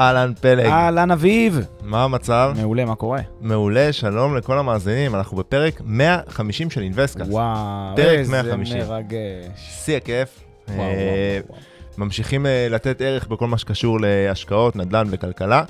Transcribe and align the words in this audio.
אהלן 0.00 0.32
פלג, 0.40 0.66
אהלן 0.66 1.10
אביב! 1.10 1.60
מה 1.82 2.04
המצב? 2.04 2.52
מעולה, 2.56 2.84
מה 2.84 2.94
קורה? 2.94 3.20
מעולה, 3.40 3.92
שלום 3.92 4.36
לכל 4.36 4.58
המאזינים, 4.58 5.14
אנחנו 5.14 5.36
בפרק 5.36 5.80
150 5.84 6.70
של 6.70 6.82
InvestCast. 6.82 7.30
וואו, 7.30 7.96
פרק 7.96 8.18
איזה 8.18 8.32
150. 8.32 8.78
מרגש. 8.78 9.16
שיא 9.56 9.96
הכיף. 9.96 10.40
וואו, 10.68 10.78
וואו, 10.78 10.90
אה, 10.90 11.40
וואו. 11.48 11.58
ממשיכים 11.98 12.46
אה, 12.46 12.66
לתת 12.70 13.00
ערך 13.00 13.26
בכל 13.26 13.46
מה 13.46 13.58
שקשור 13.58 13.98
להשקעות, 14.00 14.76
נדל"ן 14.76 15.06
וכלכלה. 15.10 15.64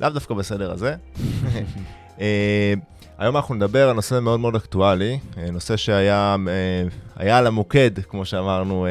לאו 0.00 0.10
דווקא 0.10 0.34
בסדר 0.34 0.72
הזה. 0.72 0.94
אה, 2.20 2.74
היום 3.18 3.36
אנחנו 3.36 3.54
נדבר 3.54 3.88
על 3.88 3.94
נושא 3.94 4.18
מאוד 4.20 4.40
מאוד 4.40 4.56
אקטואלי, 4.56 5.18
נושא 5.52 5.76
שהיה 5.76 6.36
היה 7.16 7.38
על 7.38 7.46
המוקד, 7.46 7.90
כמו 8.08 8.24
שאמרנו, 8.24 8.86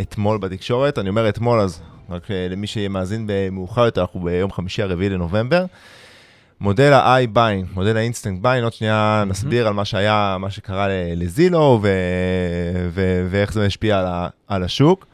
אתמול 0.00 0.38
בתקשורת. 0.38 0.98
אני 0.98 1.08
אומר 1.08 1.28
אתמול, 1.28 1.60
אז 1.60 1.80
רק 2.10 2.30
אה, 2.30 2.46
למי 2.50 2.66
שמאזין 2.66 3.24
במאוחר 3.26 3.84
יותר, 3.84 4.00
אנחנו 4.00 4.20
ביום 4.20 4.52
חמישי 4.52 4.82
הרביעי 4.82 5.08
לנובמבר. 5.10 5.64
מודל 6.60 6.92
ה-i-bind, 6.92 7.74
מודל 7.74 7.96
ה-instant 7.96 8.44
bind, 8.44 8.62
עוד 8.62 8.72
שנייה 8.72 9.24
נסביר 9.26 9.66
על 9.66 9.72
מה 9.74 9.84
שהיה, 9.84 10.36
מה 10.40 10.50
שקרה 10.50 10.86
לזילו 11.16 11.80
ו- 11.82 11.88
ו- 12.90 13.26
ואיך 13.30 13.52
זה 13.52 13.66
השפיע 13.66 13.98
על, 13.98 14.06
ה- 14.06 14.28
על 14.48 14.62
השוק. 14.62 15.06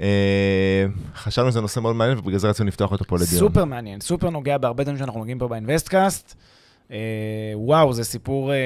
אה, 0.00 0.86
חשבנו 1.16 1.50
שזה 1.50 1.60
נושא 1.60 1.80
מאוד 1.80 1.96
מעניין 1.96 2.18
ובגלל 2.18 2.38
זה 2.38 2.48
רצינו 2.48 2.68
לפתוח 2.68 2.92
אותו 2.92 3.04
פה 3.04 3.16
לדיון. 3.16 3.38
סופר 3.40 3.64
מעניין, 3.64 4.00
סופר 4.00 4.30
נוגע 4.30 4.58
בהרבה 4.58 4.82
דברים 4.84 4.98
שאנחנו 4.98 5.18
נוגעים 5.20 5.38
פה 5.38 5.48
באינוויסטקאסט. 5.48 6.36
אה, 6.92 6.98
וואו, 7.54 7.92
זה 7.92 8.04
סיפור, 8.04 8.52
אה, 8.52 8.56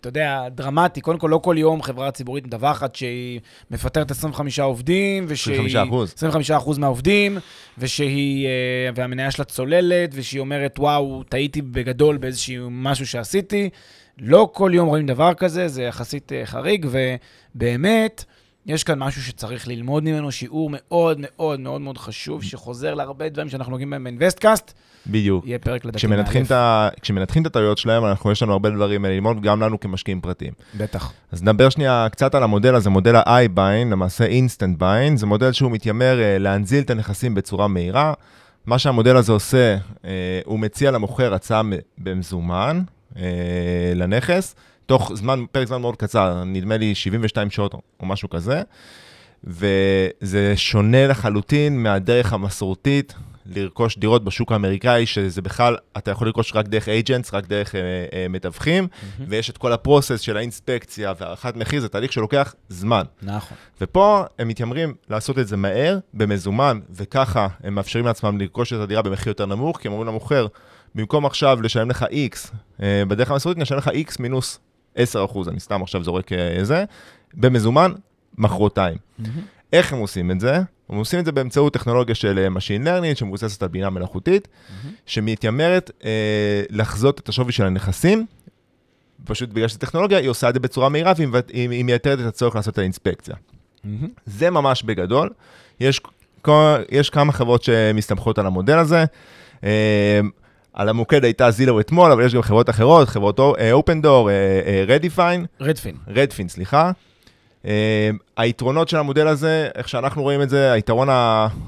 אתה 0.00 0.08
יודע, 0.08 0.48
דרמטי. 0.48 1.00
קודם 1.00 1.18
כל, 1.18 1.28
לא 1.30 1.38
כל 1.38 1.54
יום 1.58 1.82
חברה 1.82 2.10
ציבורית 2.10 2.46
מדווחת 2.46 2.94
שהיא 2.94 3.40
מפטרת 3.70 4.10
25 4.10 4.58
עובדים, 4.58 5.24
ושהיא... 5.28 5.54
25 5.54 5.88
אחוז. 5.88 6.14
25 6.16 6.50
אחוז 6.50 6.78
מהעובדים, 6.78 7.38
ושהיא, 7.78 8.46
אה, 8.46 8.90
והמניה 8.94 9.30
שלה 9.30 9.44
צוללת, 9.44 10.10
ושהיא 10.12 10.40
אומרת, 10.40 10.78
וואו, 10.78 11.22
טעיתי 11.22 11.62
בגדול 11.62 12.16
באיזשהו 12.16 12.68
משהו 12.70 13.06
שעשיתי. 13.06 13.68
לא 14.18 14.50
כל 14.52 14.70
יום 14.74 14.88
רואים 14.88 15.06
דבר 15.06 15.34
כזה, 15.34 15.68
זה 15.68 15.82
יחסית 15.82 16.32
חריג, 16.44 16.86
ובאמת, 16.90 18.24
יש 18.66 18.84
כאן 18.84 18.98
משהו 18.98 19.22
שצריך 19.22 19.68
ללמוד 19.68 20.04
ממנו, 20.04 20.32
שיעור 20.32 20.70
מאוד 20.72 21.18
מאוד 21.20 21.60
מאוד 21.60 21.80
מאוד 21.80 21.98
חשוב, 21.98 22.42
שחוזר 22.42 22.94
להרבה 22.94 23.28
דברים 23.28 23.48
שאנחנו 23.48 23.70
נוגעים 23.70 23.90
בהם 23.90 24.04
באינוויסטקאסט. 24.04 24.72
בדיוק. 25.06 25.46
יהיה 25.46 25.58
פרק 25.58 25.84
לדעתי 25.84 25.98
כשמנתחים 25.98 26.44
ה- 26.50 26.88
כשמנתחים 27.02 27.42
את 27.42 27.46
הטעויות 27.46 27.78
שלהם, 27.78 28.04
אנחנו, 28.04 28.32
יש 28.32 28.42
לנו 28.42 28.52
הרבה 28.52 28.70
דברים 28.70 29.04
ללמוד, 29.04 29.42
גם 29.42 29.62
לנו 29.62 29.80
כמשקיעים 29.80 30.20
פרטיים. 30.20 30.52
בטח. 30.76 31.12
אז 31.32 31.42
נדבר 31.42 31.68
שנייה 31.70 32.06
קצת 32.12 32.34
על 32.34 32.42
המודל 32.42 32.74
הזה, 32.74 32.90
מודל 32.90 33.16
ה-i-bind, 33.16 33.90
למעשה 33.90 34.26
instant 34.26 34.80
bind, 34.82 35.16
זה 35.16 35.26
מודל 35.26 35.52
שהוא 35.52 35.70
מתיימר 35.72 36.20
אה, 36.20 36.38
להנזיל 36.38 36.82
את 36.82 36.90
הנכסים 36.90 37.34
בצורה 37.34 37.68
מהירה. 37.68 38.12
מה 38.66 38.78
שהמודל 38.78 39.16
הזה 39.16 39.32
עושה, 39.32 39.76
אה, 40.04 40.10
הוא 40.44 40.58
מציע 40.58 40.90
למוכר 40.90 41.34
הצעה 41.34 41.62
במזומן 41.98 42.82
אה, 43.16 43.22
לנכס, 43.94 44.54
תוך 44.86 45.12
זמן, 45.14 45.44
פרק 45.52 45.68
זמן 45.68 45.80
מאוד 45.80 45.96
קצר, 45.96 46.44
נדמה 46.44 46.76
לי 46.76 46.94
72 46.94 47.50
שעות 47.50 47.74
או 47.74 48.06
משהו 48.06 48.30
כזה, 48.30 48.62
וזה 49.44 50.52
שונה 50.56 51.06
לחלוטין 51.06 51.82
מהדרך 51.82 52.32
המסורתית 52.32 53.14
לרכוש 53.46 53.98
דירות 53.98 54.24
בשוק 54.24 54.52
האמריקאי, 54.52 55.06
שזה 55.06 55.42
בכלל, 55.42 55.76
אתה 55.96 56.10
יכול 56.10 56.26
לרכוש 56.26 56.52
רק 56.54 56.68
דרך 56.68 56.88
agents, 56.88 57.28
רק 57.32 57.46
דרך 57.46 57.74
אה, 57.74 57.80
אה, 58.12 58.26
מתווכים, 58.28 58.88
ויש 59.28 59.50
את 59.50 59.58
כל 59.58 59.72
הפרוסס 59.72 60.20
של 60.20 60.36
האינספקציה 60.36 61.12
והערכת 61.20 61.56
מחיר, 61.56 61.80
זה 61.80 61.88
תהליך 61.88 62.12
שלוקח 62.12 62.54
זמן. 62.68 63.02
נכון. 63.22 63.56
ופה 63.80 64.22
הם 64.38 64.48
מתיימרים 64.48 64.94
לעשות 65.10 65.38
את 65.38 65.48
זה 65.48 65.56
מהר, 65.56 65.98
במזומן, 66.14 66.80
וככה 66.90 67.48
הם 67.64 67.74
מאפשרים 67.74 68.06
לעצמם 68.06 68.40
לרכוש 68.40 68.72
את 68.72 68.78
הדירה 68.78 69.02
במחיר 69.02 69.30
יותר 69.30 69.46
נמוך, 69.46 69.78
כי 69.78 69.88
הם 69.88 69.92
אומרים 69.92 70.08
למוכר, 70.08 70.46
במקום 70.94 71.26
עכשיו 71.26 71.62
לשלם 71.62 71.90
לך 71.90 72.02
X, 72.02 72.56
אה, 72.82 73.02
בדרך 73.08 73.30
המסורתית 73.30 73.62
נשלם 73.62 73.78
לך 73.78 73.88
X 73.88 74.16
מינוס 74.20 74.58
10%, 74.96 75.00
אני 75.48 75.60
סתם 75.60 75.82
עכשיו 75.82 76.04
זורק 76.04 76.32
אה, 76.32 76.64
זה, 76.64 76.84
במזומן, 77.34 77.92
מחרתיים. 78.38 78.96
איך 79.72 79.92
הם 79.92 79.98
עושים 79.98 80.30
את 80.30 80.40
זה? 80.40 80.56
הם 80.88 80.96
עושים 80.98 81.20
את 81.20 81.24
זה 81.24 81.32
באמצעות 81.32 81.72
טכנולוגיה 81.72 82.14
של 82.14 82.38
אה, 82.38 82.46
Machine 82.48 82.84
Learning, 82.86 83.18
שמבוססת 83.18 83.62
על 83.62 83.68
בינה 83.68 83.90
מלאכותית, 83.90 84.48
שמתיימרת 85.06 85.90
אה, 86.04 86.10
לחזות 86.70 87.20
את 87.20 87.28
השווי 87.28 87.52
של 87.52 87.64
הנכסים, 87.64 88.26
פשוט 89.24 89.48
בגלל 89.48 89.68
שזו 89.68 89.78
טכנולוגיה, 89.78 90.18
היא 90.18 90.28
עושה 90.28 90.48
את 90.48 90.54
זה 90.54 90.60
בצורה 90.60 90.88
מהירה, 90.88 91.12
והיא 91.16 91.84
מייתרת 91.84 92.20
את 92.20 92.24
הצורך 92.24 92.56
לעשות 92.56 92.72
את 92.74 92.78
האינספקציה. 92.78 93.34
זה 94.26 94.50
ממש 94.50 94.82
בגדול. 94.82 95.30
יש, 95.80 96.00
כל- 96.42 96.76
יש 96.90 97.10
כמה 97.10 97.32
חברות 97.32 97.62
שמסתמכות 97.62 98.38
על 98.38 98.46
המודל 98.46 98.78
הזה. 98.78 99.04
אה, 99.64 100.20
על 100.72 100.88
המוקד 100.88 101.24
הייתה 101.24 101.50
זילו 101.50 101.80
אתמול, 101.80 102.12
אבל 102.12 102.26
יש 102.26 102.34
גם 102.34 102.42
חברות 102.42 102.70
אחרות, 102.70 103.08
חברות 103.08 103.40
אופן 103.72 104.02
דור, 104.02 104.30
רדיפיין, 104.88 105.46
רדפין. 105.60 105.96
רדפין, 106.08 106.48
סליחה. 106.48 106.90
Uh, 107.62 107.66
היתרונות 108.36 108.88
של 108.88 108.96
המודל 108.96 109.26
הזה, 109.26 109.68
איך 109.74 109.88
שאנחנו 109.88 110.22
רואים 110.22 110.42
את 110.42 110.50
זה, 110.50 110.72
היתרון 110.72 111.08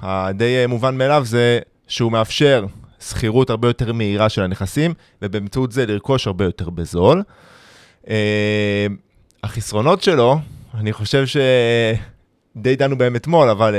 הדי 0.03 0.57
אה, 0.57 0.67
מובן 0.67 0.99
מאליו 0.99 1.23
זה 1.25 1.59
שהוא 1.89 2.13
מאפשר 2.13 2.67
שכירות 3.01 3.51
הרבה 3.51 3.69
יותר 3.69 3.93
מהירה 3.93 4.29
של 4.29 4.43
הנכסים, 4.43 4.95
ובאמצעות 5.23 5.73
זה 5.73 5.87
לרכוש 5.87 6.27
הרבה 6.27 6.45
יותר 6.45 6.71
בזול. 6.71 7.23
Uh, 8.05 8.09
החסרונות 9.45 10.03
שלו, 10.03 10.39
אני 10.75 10.93
חושב 10.93 11.25
שדי 11.27 12.77
דנו 12.77 12.99
בהם 12.99 13.17
אתמול, 13.17 13.49
אבל 13.49 13.75
uh, 13.75 13.77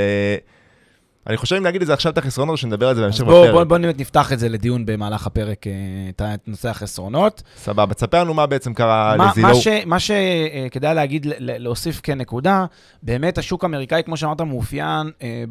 אני 1.28 1.38
חושב 1.38 1.56
אם 1.56 1.64
להגיד 1.64 1.82
את 1.82 1.88
זה 1.88 1.94
עכשיו 1.94 2.12
את 2.12 2.18
החסרונות, 2.18 2.52
או 2.54 2.58
שנדבר 2.58 2.88
על 2.88 2.96
זה 2.96 3.02
בהמשך 3.02 3.24
בואו 3.24 3.42
בפרק. 3.42 3.54
בוא, 3.54 3.64
בוא 3.64 3.78
באמת 3.78 4.00
נפתח 4.00 4.34
את 4.34 4.40
זה 4.40 4.50
לדיון 4.50 4.86
במהלך 4.86 5.28
הפרק, 5.28 5.66
אה, 5.68 6.34
את 6.34 6.48
נושא 6.48 6.70
החסרונות. 6.70 7.44
סבבה, 7.58 7.94
תספר 7.94 8.24
לנו 8.24 8.34
מה 8.34 8.46
בעצם 8.46 8.74
קרה 8.74 9.16
לזילו. 9.16 9.48
מה, 9.48 9.54
מה 9.86 10.00
שכדאי 10.00 10.96
להגיד, 10.96 11.26
ל- 11.26 11.34
ל- 11.38 11.64
להוסיף 11.64 12.00
כנקודה, 12.04 12.66
באמת 13.04 13.38
השוק 13.38 13.64
האמריקאי, 13.64 14.04
כמו 14.06 14.18
שאמרת, 14.18 14.42
מאופיין 14.42 15.12
אה, 15.24 15.44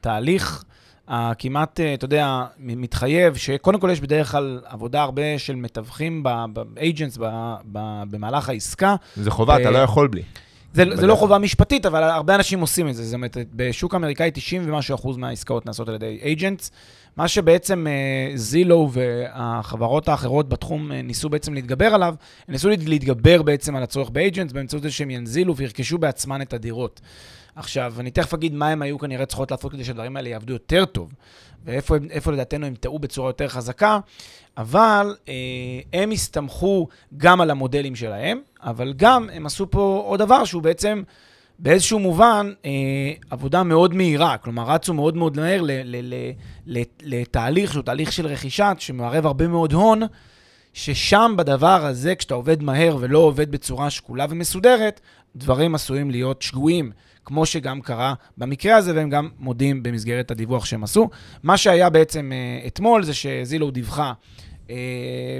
בתהליך 0.00 0.64
הכמעט, 1.08 1.80
אה, 1.80 1.94
אתה 1.94 2.04
יודע, 2.04 2.44
מתחייב, 2.58 3.36
שקודם 3.36 3.80
כל 3.80 3.90
יש 3.92 4.00
בדרך 4.00 4.30
כלל 4.30 4.60
עבודה 4.64 5.02
הרבה 5.02 5.38
של 5.38 5.54
מתווכים 5.56 6.22
ב-agents 6.22 7.18
במהלך 8.10 8.48
העסקה. 8.48 8.96
זה 9.16 9.30
חובה, 9.30 9.56
אתה 9.56 9.64
אה, 9.64 9.70
לא 9.70 9.78
יכול 9.78 10.08
בלי. 10.08 10.22
זה, 10.78 10.96
זה 10.96 11.06
לא. 11.06 11.14
חובה 11.14 11.38
משפטית, 11.38 11.86
אבל 11.86 12.02
הרבה 12.02 12.34
אנשים 12.34 12.60
עושים 12.60 12.88
את 12.88 12.94
זה. 12.94 13.04
זאת 13.04 13.14
אומרת, 13.14 13.36
בשוק 13.52 13.94
האמריקאי 13.94 14.30
90 14.34 14.62
ומשהו 14.66 14.94
אחוז 14.94 15.16
מהעסקאות 15.16 15.66
נעשות 15.66 15.88
על 15.88 15.94
ידי 15.94 16.18
agents. 16.38 16.70
מה 17.16 17.28
שבעצם 17.28 17.86
אה, 17.86 17.92
זילו 18.36 18.90
והחברות 18.92 20.08
האחרות 20.08 20.48
בתחום 20.48 20.92
אה, 20.92 21.02
ניסו 21.02 21.28
בעצם 21.28 21.54
להתגבר 21.54 21.86
עליו, 21.94 22.14
הם 22.48 22.52
ניסו 22.52 22.68
להת- 22.68 22.88
להתגבר 22.88 23.42
בעצם 23.42 23.76
על 23.76 23.82
הצורך 23.82 24.10
באג'נטס 24.10 24.52
באמצעות 24.52 24.82
זה 24.82 24.90
שהם 24.90 25.10
ינזילו 25.10 25.56
וירכשו 25.56 25.98
בעצמם 25.98 26.38
את 26.42 26.52
הדירות. 26.52 27.00
עכשיו, 27.56 27.94
אני 27.98 28.10
תכף 28.10 28.34
אגיד 28.34 28.54
מה 28.54 28.68
הם 28.68 28.82
היו 28.82 28.98
כנראה 28.98 29.26
צריכות 29.26 29.50
לעשות 29.50 29.72
כדי 29.72 29.84
שהדברים 29.84 30.16
האלה 30.16 30.28
יעבדו 30.28 30.52
יותר 30.52 30.84
טוב, 30.84 31.12
ואיפה 31.68 31.96
איפה 32.10 32.32
לדעתנו 32.32 32.66
הם 32.66 32.74
טעו 32.74 32.98
בצורה 32.98 33.28
יותר 33.28 33.48
חזקה, 33.48 33.98
אבל 34.56 35.16
אה, 35.28 35.34
הם 35.92 36.10
הסתמכו 36.10 36.88
גם 37.16 37.40
על 37.40 37.50
המודלים 37.50 37.96
שלהם, 37.96 38.40
אבל 38.62 38.92
גם 38.96 39.28
הם 39.32 39.46
עשו 39.46 39.70
פה 39.70 40.02
עוד 40.06 40.20
דבר 40.20 40.44
שהוא 40.44 40.62
בעצם... 40.62 41.02
באיזשהו 41.60 41.98
מובן, 41.98 42.52
אה, 42.64 42.70
עבודה 43.30 43.62
מאוד 43.62 43.94
מהירה, 43.94 44.36
כלומר, 44.36 44.70
רצו 44.70 44.94
מאוד 44.94 45.16
מאוד 45.16 45.36
מהר 45.36 45.62
ל- 45.62 45.70
ל- 45.84 46.14
ל- 46.14 46.32
ל- 46.66 46.82
לתהליך 47.02 47.72
שהוא 47.72 47.82
תהליך 47.82 48.12
של 48.12 48.26
רכישה, 48.26 48.72
שמערב 48.78 49.26
הרבה 49.26 49.48
מאוד 49.48 49.72
הון, 49.72 50.02
ששם 50.72 51.34
בדבר 51.38 51.86
הזה, 51.86 52.14
כשאתה 52.14 52.34
עובד 52.34 52.62
מהר 52.62 52.96
ולא 53.00 53.18
עובד 53.18 53.50
בצורה 53.50 53.90
שקולה 53.90 54.26
ומסודרת, 54.30 55.00
דברים 55.36 55.74
עשויים 55.74 56.10
להיות 56.10 56.42
שגויים, 56.42 56.92
כמו 57.28 57.46
שגם 57.46 57.80
קרה 57.80 58.14
במקרה 58.38 58.76
הזה, 58.76 58.94
והם 58.94 59.10
גם 59.10 59.28
מודים 59.38 59.82
במסגרת 59.82 60.30
הדיווח 60.30 60.64
שהם 60.64 60.84
עשו. 60.84 61.08
מה 61.42 61.56
שהיה 61.56 61.90
בעצם 61.90 62.32
אה, 62.32 62.66
אתמול 62.66 63.02
זה 63.02 63.14
שזילו 63.14 63.70
דיווחה 63.70 64.12
אה, 64.70 65.38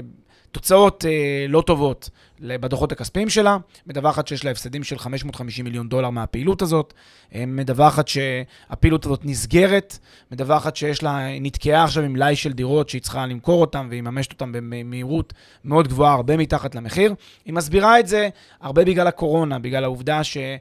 תוצאות 0.51 1.05
אה, 1.05 1.45
לא 1.49 1.61
טובות 1.61 2.09
בדוחות 2.41 2.91
הכספיים 2.91 3.29
שלה, 3.29 3.57
מדווחת 3.87 4.27
שיש 4.27 4.45
לה 4.45 4.51
הפסדים 4.51 4.83
של 4.83 4.97
550 4.97 5.65
מיליון 5.65 5.89
דולר 5.89 6.09
מהפעילות 6.09 6.61
הזאת, 6.61 6.93
אה, 7.35 7.43
מדווחת 7.47 8.07
שהפעילות 8.07 9.05
הזאת 9.05 9.25
נסגרת, 9.25 9.97
מדווחת 10.31 10.75
שיש 10.75 11.03
לה, 11.03 11.17
היא 11.17 11.41
נתקעה 11.41 11.83
עכשיו 11.83 12.03
עם 12.03 12.13
מלאי 12.13 12.35
של 12.35 12.53
דירות 12.53 12.89
שהיא 12.89 13.01
צריכה 13.01 13.25
למכור 13.25 13.61
אותן 13.61 13.87
והיא 13.89 14.01
מממשת 14.01 14.31
אותן 14.31 14.51
במהירות 14.51 15.33
מאוד 15.65 15.87
גבוהה, 15.87 16.13
הרבה 16.13 16.37
מתחת 16.37 16.75
למחיר. 16.75 17.13
היא 17.45 17.53
מסבירה 17.53 17.99
את 17.99 18.07
זה 18.07 18.29
הרבה 18.61 18.85
בגלל 18.85 19.07
הקורונה, 19.07 19.59
בגלל 19.59 19.83
העובדה 19.83 20.21
שהיא 20.23 20.59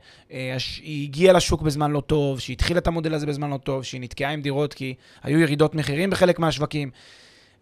הגיעה 1.05 1.33
לשוק 1.33 1.63
בזמן 1.63 1.91
לא 1.91 2.01
טוב, 2.01 2.41
שהיא 2.41 2.55
התחילה 2.55 2.79
את 2.79 2.87
המודל 2.87 3.15
הזה 3.15 3.27
בזמן 3.27 3.51
לא 3.51 3.57
טוב, 3.57 3.83
שהיא 3.83 4.01
נתקעה 4.01 4.31
עם 4.31 4.43
דירות 4.43 4.75
כי 4.75 4.95
היו 5.23 5.39
ירידות 5.39 5.75
מחירים 5.75 6.11
בחלק 6.11 6.39
מהשווקים. 6.39 6.91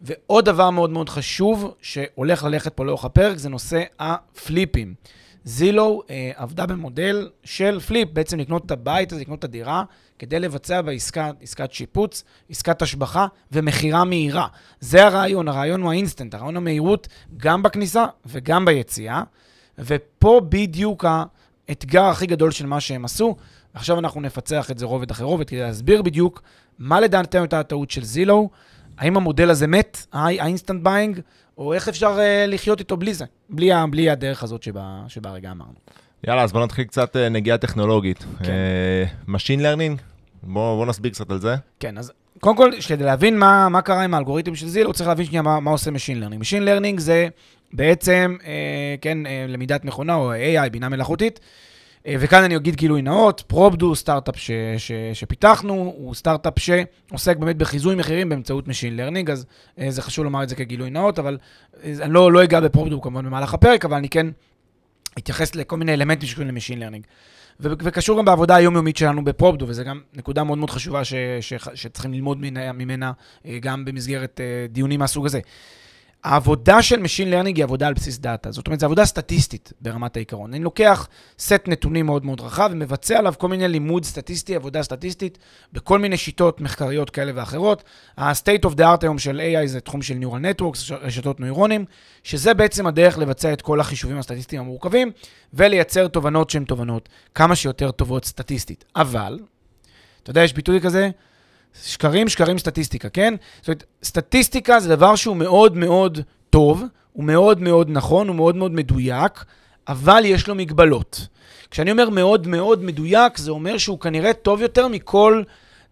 ועוד 0.00 0.44
דבר 0.44 0.70
מאוד 0.70 0.90
מאוד 0.90 1.08
חשוב 1.08 1.74
שהולך 1.82 2.44
ללכת 2.44 2.72
פה 2.72 2.84
לאורך 2.84 3.04
הפרק, 3.04 3.38
זה 3.38 3.48
נושא 3.48 3.82
הפליפים. 3.98 4.94
Zillow 5.44 6.02
אה, 6.10 6.30
עבדה 6.34 6.66
במודל 6.66 7.28
של 7.44 7.80
flip, 7.80 8.08
בעצם 8.12 8.38
לקנות 8.38 8.66
את 8.66 8.70
הבית 8.70 9.12
הזה, 9.12 9.20
לקנות 9.20 9.38
את 9.38 9.44
הדירה, 9.44 9.84
כדי 10.18 10.40
לבצע 10.40 10.82
בעסקה, 10.82 11.30
עסקת 11.40 11.72
שיפוץ, 11.72 12.24
עסקת 12.50 12.82
השבחה 12.82 13.26
ומכירה 13.52 14.04
מהירה. 14.04 14.46
זה 14.80 15.06
הרעיון, 15.06 15.48
הרעיון 15.48 15.82
הוא 15.82 15.90
האינסטנט, 15.90 16.34
הרעיון 16.34 16.56
המהירות 16.56 17.08
גם 17.36 17.62
בכניסה 17.62 18.06
וגם 18.26 18.64
ביציאה, 18.64 19.22
ופה 19.78 20.40
בדיוק 20.48 21.04
האתגר 21.68 22.04
הכי 22.04 22.26
גדול 22.26 22.50
של 22.50 22.66
מה 22.66 22.80
שהם 22.80 23.04
עשו. 23.04 23.36
עכשיו 23.74 23.98
אנחנו 23.98 24.20
נפצח 24.20 24.70
את 24.70 24.78
זה 24.78 24.86
רובד 24.86 25.10
אחרי 25.10 25.26
רובד 25.26 25.48
כדי 25.48 25.60
להסביר 25.60 26.02
בדיוק 26.02 26.42
מה 26.78 27.00
לדעתנו 27.00 27.40
הייתה 27.40 27.60
הטעות 27.60 27.90
של 27.90 28.04
Zillow, 28.04 28.50
האם 28.98 29.16
המודל 29.16 29.50
הזה 29.50 29.66
מת, 29.66 30.06
ה 30.12 30.21
instant 30.21 30.82
buying, 30.82 31.20
או 31.58 31.74
איך 31.74 31.88
אפשר 31.88 32.18
אה, 32.18 32.50
לחיות 32.50 32.80
איתו 32.80 32.96
בלי 32.96 33.14
זה, 33.14 33.24
בלי, 33.50 33.70
בלי 33.90 34.10
הדרך 34.10 34.42
הזאת 34.42 34.62
שבה, 34.62 35.02
שבה 35.08 35.30
הרגע 35.30 35.50
אמרנו. 35.50 35.74
יאללה, 36.26 36.42
אז 36.42 36.52
בוא 36.52 36.64
נתחיל 36.64 36.84
קצת 36.84 37.16
אה, 37.16 37.18
נגיעה 37.30 37.58
טכנולוגית. 37.58 38.24
כן. 38.44 38.52
אה, 39.26 39.30
Machine 39.30 39.60
Learning, 39.60 40.02
בוא, 40.42 40.76
בוא 40.76 40.86
נסביר 40.86 41.12
קצת 41.12 41.30
על 41.30 41.40
זה. 41.40 41.54
כן, 41.80 41.98
אז 41.98 42.12
קודם 42.40 42.56
כל, 42.56 42.70
כדי 42.88 43.04
להבין 43.04 43.38
מה, 43.38 43.68
מה 43.68 43.82
קרה 43.82 44.02
עם 44.02 44.14
האלגוריתם 44.14 44.54
של 44.54 44.68
Zillow, 44.68 44.94
צריך 44.94 45.08
להבין 45.08 45.26
שנייה 45.26 45.42
מה, 45.42 45.60
מה 45.60 45.70
עושה 45.70 45.90
Machine 45.90 46.22
Learning. 46.22 46.40
Machine 46.40 46.66
Learning 46.68 47.00
זה 47.00 47.28
בעצם, 47.72 48.36
אה, 48.46 48.94
כן, 49.00 49.26
אה, 49.26 49.44
למידת 49.48 49.84
מכונה 49.84 50.14
או 50.14 50.32
AI, 50.34 50.68
בינה 50.70 50.88
מלאכותית. 50.88 51.40
אה, 52.06 52.14
וכאן 52.20 52.42
אני 52.42 52.56
אגיד 52.56 52.76
גילוי 52.76 53.02
נאות, 53.02 53.44
פרובדו, 53.46 53.94
סטארט-אפ 53.94 54.36
ש, 54.36 54.50
ש, 54.78 54.92
שפיתחנו, 55.12 55.94
הוא 55.96 56.14
סטארט-אפ 56.14 56.54
שעוסק 56.58 57.36
באמת 57.36 57.56
בחיזוי 57.56 57.94
מחירים 57.94 58.28
באמצעות 58.28 58.68
Machine 58.68 58.98
Learning, 58.98 59.32
אז 59.32 59.46
אה, 59.78 59.90
זה 59.90 60.02
חשוב 60.02 60.24
לומר 60.24 60.42
את 60.42 60.48
זה 60.48 60.54
כגילוי 60.54 60.90
נאות, 60.90 61.18
אבל 61.18 61.38
אה, 61.84 61.94
אני 62.00 62.12
לא, 62.12 62.32
לא 62.32 62.44
אגע 62.44 62.60
בפרובדו 62.60 63.00
כמובן 63.00 63.26
במהלך 63.26 63.54
הפרק, 63.54 63.84
אבל 63.84 63.96
אני 63.96 64.08
כן 64.08 64.26
אתייחס 65.18 65.54
לכל 65.54 65.76
מיני 65.76 65.94
אלמנטים 65.94 66.28
שקוראים 66.28 66.54
ל-Machine 66.54 66.78
Learning. 66.78 67.06
ו- 67.60 67.72
וקשור 67.78 68.18
גם 68.18 68.24
בעבודה 68.24 68.54
היומיומית 68.54 68.96
שלנו 68.96 69.24
בפרובדו, 69.24 69.68
וזו 69.68 69.84
גם 69.84 70.00
נקודה 70.14 70.44
מאוד 70.44 70.58
מאוד 70.58 70.70
חשובה 70.70 71.04
ש- 71.04 71.14
ש- 71.40 71.68
שצריכים 71.74 72.12
ללמוד 72.12 72.38
ממנה 72.74 73.12
גם 73.60 73.84
במסגרת 73.84 74.40
דיונים 74.70 74.98
מהסוג 74.98 75.26
הזה. 75.26 75.40
העבודה 76.26 76.82
של 76.82 77.02
Machine 77.02 77.32
Learning 77.32 77.56
היא 77.56 77.64
עבודה 77.64 77.86
על 77.86 77.94
בסיס 77.94 78.18
דאטה. 78.18 78.52
זאת 78.52 78.66
אומרת, 78.66 78.80
זו 78.80 78.86
עבודה 78.86 79.04
סטטיסטית 79.04 79.72
ברמת 79.80 80.16
העיקרון. 80.16 80.54
אני 80.54 80.64
לוקח 80.64 81.08
סט 81.38 81.68
נתונים 81.68 82.06
מאוד 82.06 82.24
מאוד 82.24 82.40
רחב 82.40 82.68
ומבצע 82.72 83.18
עליו 83.18 83.34
כל 83.38 83.48
מיני 83.48 83.68
לימוד 83.68 84.04
סטטיסטי, 84.04 84.56
עבודה 84.56 84.82
סטטיסטית, 84.82 85.38
בכל 85.72 85.98
מיני 85.98 86.16
שיטות 86.16 86.60
מחקריות 86.60 87.10
כאלה 87.10 87.32
ואחרות. 87.34 87.84
ה-state 88.16 88.68
of 88.68 88.72
the 88.72 88.80
art 88.80 89.02
היום 89.02 89.18
של 89.18 89.40
AI 89.40 89.66
זה 89.66 89.80
תחום 89.80 90.02
של 90.02 90.14
Neural 90.14 90.60
Networks, 90.60 90.94
רשתות 91.00 91.40
נוירונים, 91.40 91.84
שזה 92.22 92.54
בעצם 92.54 92.86
הדרך 92.86 93.18
לבצע 93.18 93.52
את 93.52 93.62
כל 93.62 93.80
החישובים 93.80 94.18
הסטטיסטיים 94.18 94.62
המורכבים, 94.62 95.10
ולייצר 95.54 96.08
תובנות 96.08 96.50
שהן 96.50 96.64
תובנות 96.64 97.08
כמה 97.34 97.56
שיותר 97.56 97.90
טובות 97.90 98.24
סטטיסטית. 98.24 98.84
אבל, 98.96 99.38
אתה 100.22 100.30
יודע, 100.30 100.42
יש 100.42 100.52
ביטוי 100.52 100.80
כזה, 100.80 101.10
שקרים, 101.84 102.28
שקרים, 102.28 102.58
סטטיסטיקה, 102.58 103.08
כן? 103.08 103.34
זאת 103.60 103.68
אומרת, 103.68 103.84
סטטיסטיקה 104.04 104.80
זה 104.80 104.88
דבר 104.96 105.16
שהוא 105.16 105.36
מאוד 105.36 105.76
מאוד 105.76 106.18
טוב, 106.50 106.84
הוא 107.12 107.24
מאוד 107.24 107.60
מאוד 107.60 107.90
נכון, 107.90 108.28
הוא 108.28 108.36
מאוד 108.36 108.56
מאוד 108.56 108.72
מדויק, 108.72 109.44
אבל 109.88 110.22
יש 110.24 110.48
לו 110.48 110.54
מגבלות. 110.54 111.26
כשאני 111.70 111.90
אומר 111.90 112.10
מאוד 112.10 112.46
מאוד 112.46 112.84
מדויק, 112.84 113.38
זה 113.38 113.50
אומר 113.50 113.78
שהוא 113.78 114.00
כנראה 114.00 114.32
טוב 114.32 114.62
יותר 114.62 114.88
מכל, 114.88 115.42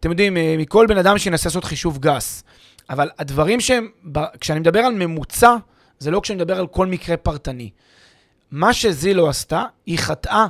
אתם 0.01 0.11
יודעים, 0.11 0.37
אה, 0.37 0.55
מכל 0.59 0.87
בן 0.89 0.99
אדם 0.99 1.19
שינסה 1.19 1.49
לעשות 1.49 1.65
חישוב 1.65 1.99
גס. 1.99 2.45
אבל 2.91 3.11
הדברים 3.19 3.61
שהם, 3.61 3.89
כשאני 4.41 4.61
מדבר 4.61 4.81
על 4.81 4.95
ממוצע, 4.95 5.57
זה 5.99 6.11
לא 6.11 6.21
כשאני 6.21 6.37
מדבר 6.37 6.59
על 6.59 6.67
כל 6.67 6.87
מקרה 6.87 7.17
פרטני. 7.17 7.71
מה 8.51 8.73
שזילו 8.73 9.29
עשתה, 9.29 9.63
היא 9.87 9.99
חטאה 9.99 10.47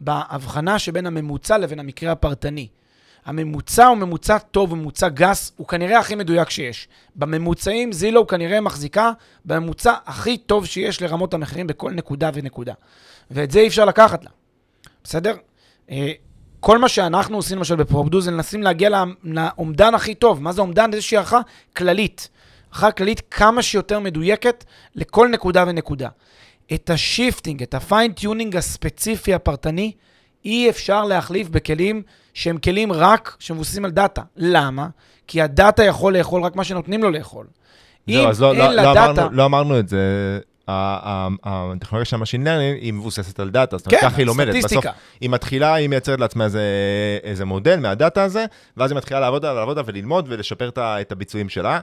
בהבחנה 0.00 0.78
שבין 0.78 1.06
הממוצע 1.06 1.58
לבין 1.58 1.80
המקרה 1.80 2.12
הפרטני. 2.12 2.68
הממוצע 3.24 3.86
הוא 3.86 3.96
ממוצע 3.96 4.38
טוב, 4.38 4.74
ממוצע 4.74 5.08
גס, 5.08 5.52
הוא 5.56 5.68
כנראה 5.68 5.98
הכי 5.98 6.14
מדויק 6.14 6.50
שיש. 6.50 6.88
בממוצעים 7.16 7.92
זילו 7.92 8.26
כנראה 8.26 8.60
מחזיקה 8.60 9.12
בממוצע 9.44 9.94
הכי 10.06 10.38
טוב 10.38 10.66
שיש 10.66 11.02
לרמות 11.02 11.34
המחירים 11.34 11.66
בכל 11.66 11.90
נקודה 11.90 12.30
ונקודה. 12.34 12.74
ואת 13.30 13.50
זה 13.50 13.60
אי 13.60 13.68
אפשר 13.68 13.84
לקחת 13.84 14.24
לה, 14.24 14.30
בסדר? 15.04 15.36
אה, 15.90 16.12
כל 16.60 16.78
מה 16.78 16.88
שאנחנו 16.88 17.36
עושים 17.36 17.58
למשל 17.58 17.76
בפרופדו 17.76 18.20
זה 18.20 18.30
לנסים 18.30 18.62
להגיע 18.62 19.04
לאומדן 19.24 19.94
הכי 19.94 20.14
טוב. 20.14 20.42
מה 20.42 20.52
זה 20.52 20.60
אומדן? 20.60 20.92
איזושהי 20.92 21.16
הערכה 21.16 21.40
כללית. 21.76 22.28
הערכה 22.72 22.90
כללית 22.90 23.22
כמה 23.30 23.62
שיותר 23.62 23.98
מדויקת 23.98 24.64
לכל 24.94 25.28
נקודה 25.28 25.64
ונקודה. 25.66 26.08
את 26.74 26.90
ה 26.90 26.97
shifting, 26.97 27.62
את 27.62 27.74
ה 27.74 27.81
fine-tuning 27.81 28.56
הספציפי 28.56 29.34
הפרטני, 29.34 29.92
אי 30.44 30.70
אפשר 30.70 31.04
להחליף 31.04 31.48
בכלים 31.48 32.02
שהם 32.34 32.58
כלים 32.58 32.92
רק 32.92 33.36
שמבוססים 33.38 33.84
על 33.84 33.90
דאטה. 33.90 34.22
למה? 34.36 34.88
כי 35.26 35.42
הדאטה 35.42 35.84
יכול 35.84 36.16
לאכול 36.16 36.42
רק 36.44 36.56
מה 36.56 36.64
שנותנים 36.64 37.02
לו 37.02 37.10
לאכול. 37.10 37.46
זהו, 38.06 38.28
אז 38.28 38.42
לא, 38.42 38.56
לא, 38.56 38.72
לא, 38.72 38.92
אמרנו, 38.92 39.30
לא 39.30 39.44
אמרנו 39.44 39.78
את 39.78 39.88
זה. 39.88 40.38
הטכנולוגיה 40.68 42.04
של 42.04 42.16
ה 42.16 42.19
machine 42.19 42.44
learning 42.44 42.78
היא 42.82 42.92
מבוססת 42.92 43.40
על 43.40 43.50
דאטה, 43.50 43.78
זאת 43.78 43.86
אומרת, 43.86 44.00
כן, 44.00 44.08
ככה 44.08 44.16
היא 44.16 44.26
לומדת. 44.26 44.64
בסוף 44.64 44.84
היא 45.20 45.30
מתחילה, 45.30 45.74
היא 45.74 45.88
מייצרת 45.88 46.20
לעצמה 46.20 46.46
איזה, 47.22 47.44
מודל 47.44 47.80
מהדאטה 47.80 48.22
הזה, 48.22 48.44
ואז 48.76 48.90
היא 48.90 48.96
מתחילה 48.96 49.20
לעבוד 49.20 49.44
עליו, 49.44 49.58
לעבוד 49.58 49.78
עליו 49.78 49.86
וללמוד 49.88 50.26
ולשפר 50.28 50.70
את 50.78 51.12
הביצועים 51.12 51.48
שלה. 51.48 51.80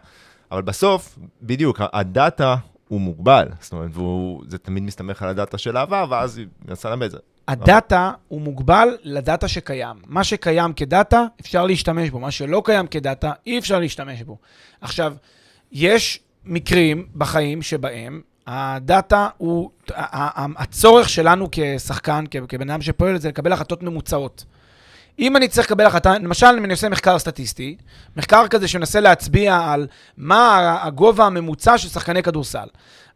אבל 0.51 0.61
בסוף, 0.61 1.19
בדיוק, 1.41 1.81
הדאטה 1.93 2.55
הוא 2.87 3.01
מוגבל. 3.01 3.47
זאת 3.59 3.73
אומרת, 3.73 3.89
והוא, 3.93 4.43
זה 4.47 4.57
תמיד 4.57 4.83
מסתמך 4.83 5.21
על 5.21 5.29
הדאטה 5.29 5.57
של 5.57 5.77
העבר, 5.77 6.05
ואז 6.09 6.37
היא 6.37 6.47
מנסה 6.67 6.89
ללמד 6.89 7.05
את 7.05 7.11
זה. 7.11 7.17
הדאטה 7.49 8.11
הוא 8.27 8.41
מוגבל 8.41 8.97
לדאטה 9.03 9.47
שקיים. 9.47 9.95
מה 10.05 10.23
שקיים 10.23 10.73
כדאטה, 10.73 11.25
אפשר 11.41 11.65
להשתמש 11.65 12.09
בו. 12.09 12.19
מה 12.19 12.31
שלא 12.31 12.61
קיים 12.65 12.87
כדאטה, 12.87 13.31
אי 13.45 13.59
אפשר 13.59 13.79
להשתמש 13.79 14.21
בו. 14.21 14.37
עכשיו, 14.81 15.13
יש 15.71 16.19
מקרים 16.45 17.07
בחיים 17.15 17.61
שבהם 17.61 18.21
הדאטה 18.47 19.27
הוא, 19.37 19.69
הצורך 20.57 21.09
שלנו 21.09 21.47
כשחקן, 21.51 22.23
כבן 22.47 22.69
אדם 22.69 22.81
שפועל 22.81 23.15
את 23.15 23.21
זה, 23.21 23.29
לקבל 23.29 23.53
החלטות 23.53 23.83
ממוצעות. 23.83 24.45
אם 25.19 25.37
אני 25.37 25.47
צריך 25.47 25.67
לקבל 25.67 25.85
החלטה, 25.85 26.17
למשל 26.17 26.45
אם 26.57 26.65
אני 26.65 26.73
עושה 26.73 26.89
מחקר 26.89 27.19
סטטיסטי, 27.19 27.77
מחקר 28.17 28.47
כזה 28.47 28.67
שמנסה 28.67 28.99
להצביע 28.99 29.57
על 29.57 29.87
מה 30.17 30.77
הגובה 30.83 31.25
הממוצע 31.25 31.77
של 31.77 31.89
שחקני 31.89 32.23
כדורסל. 32.23 32.67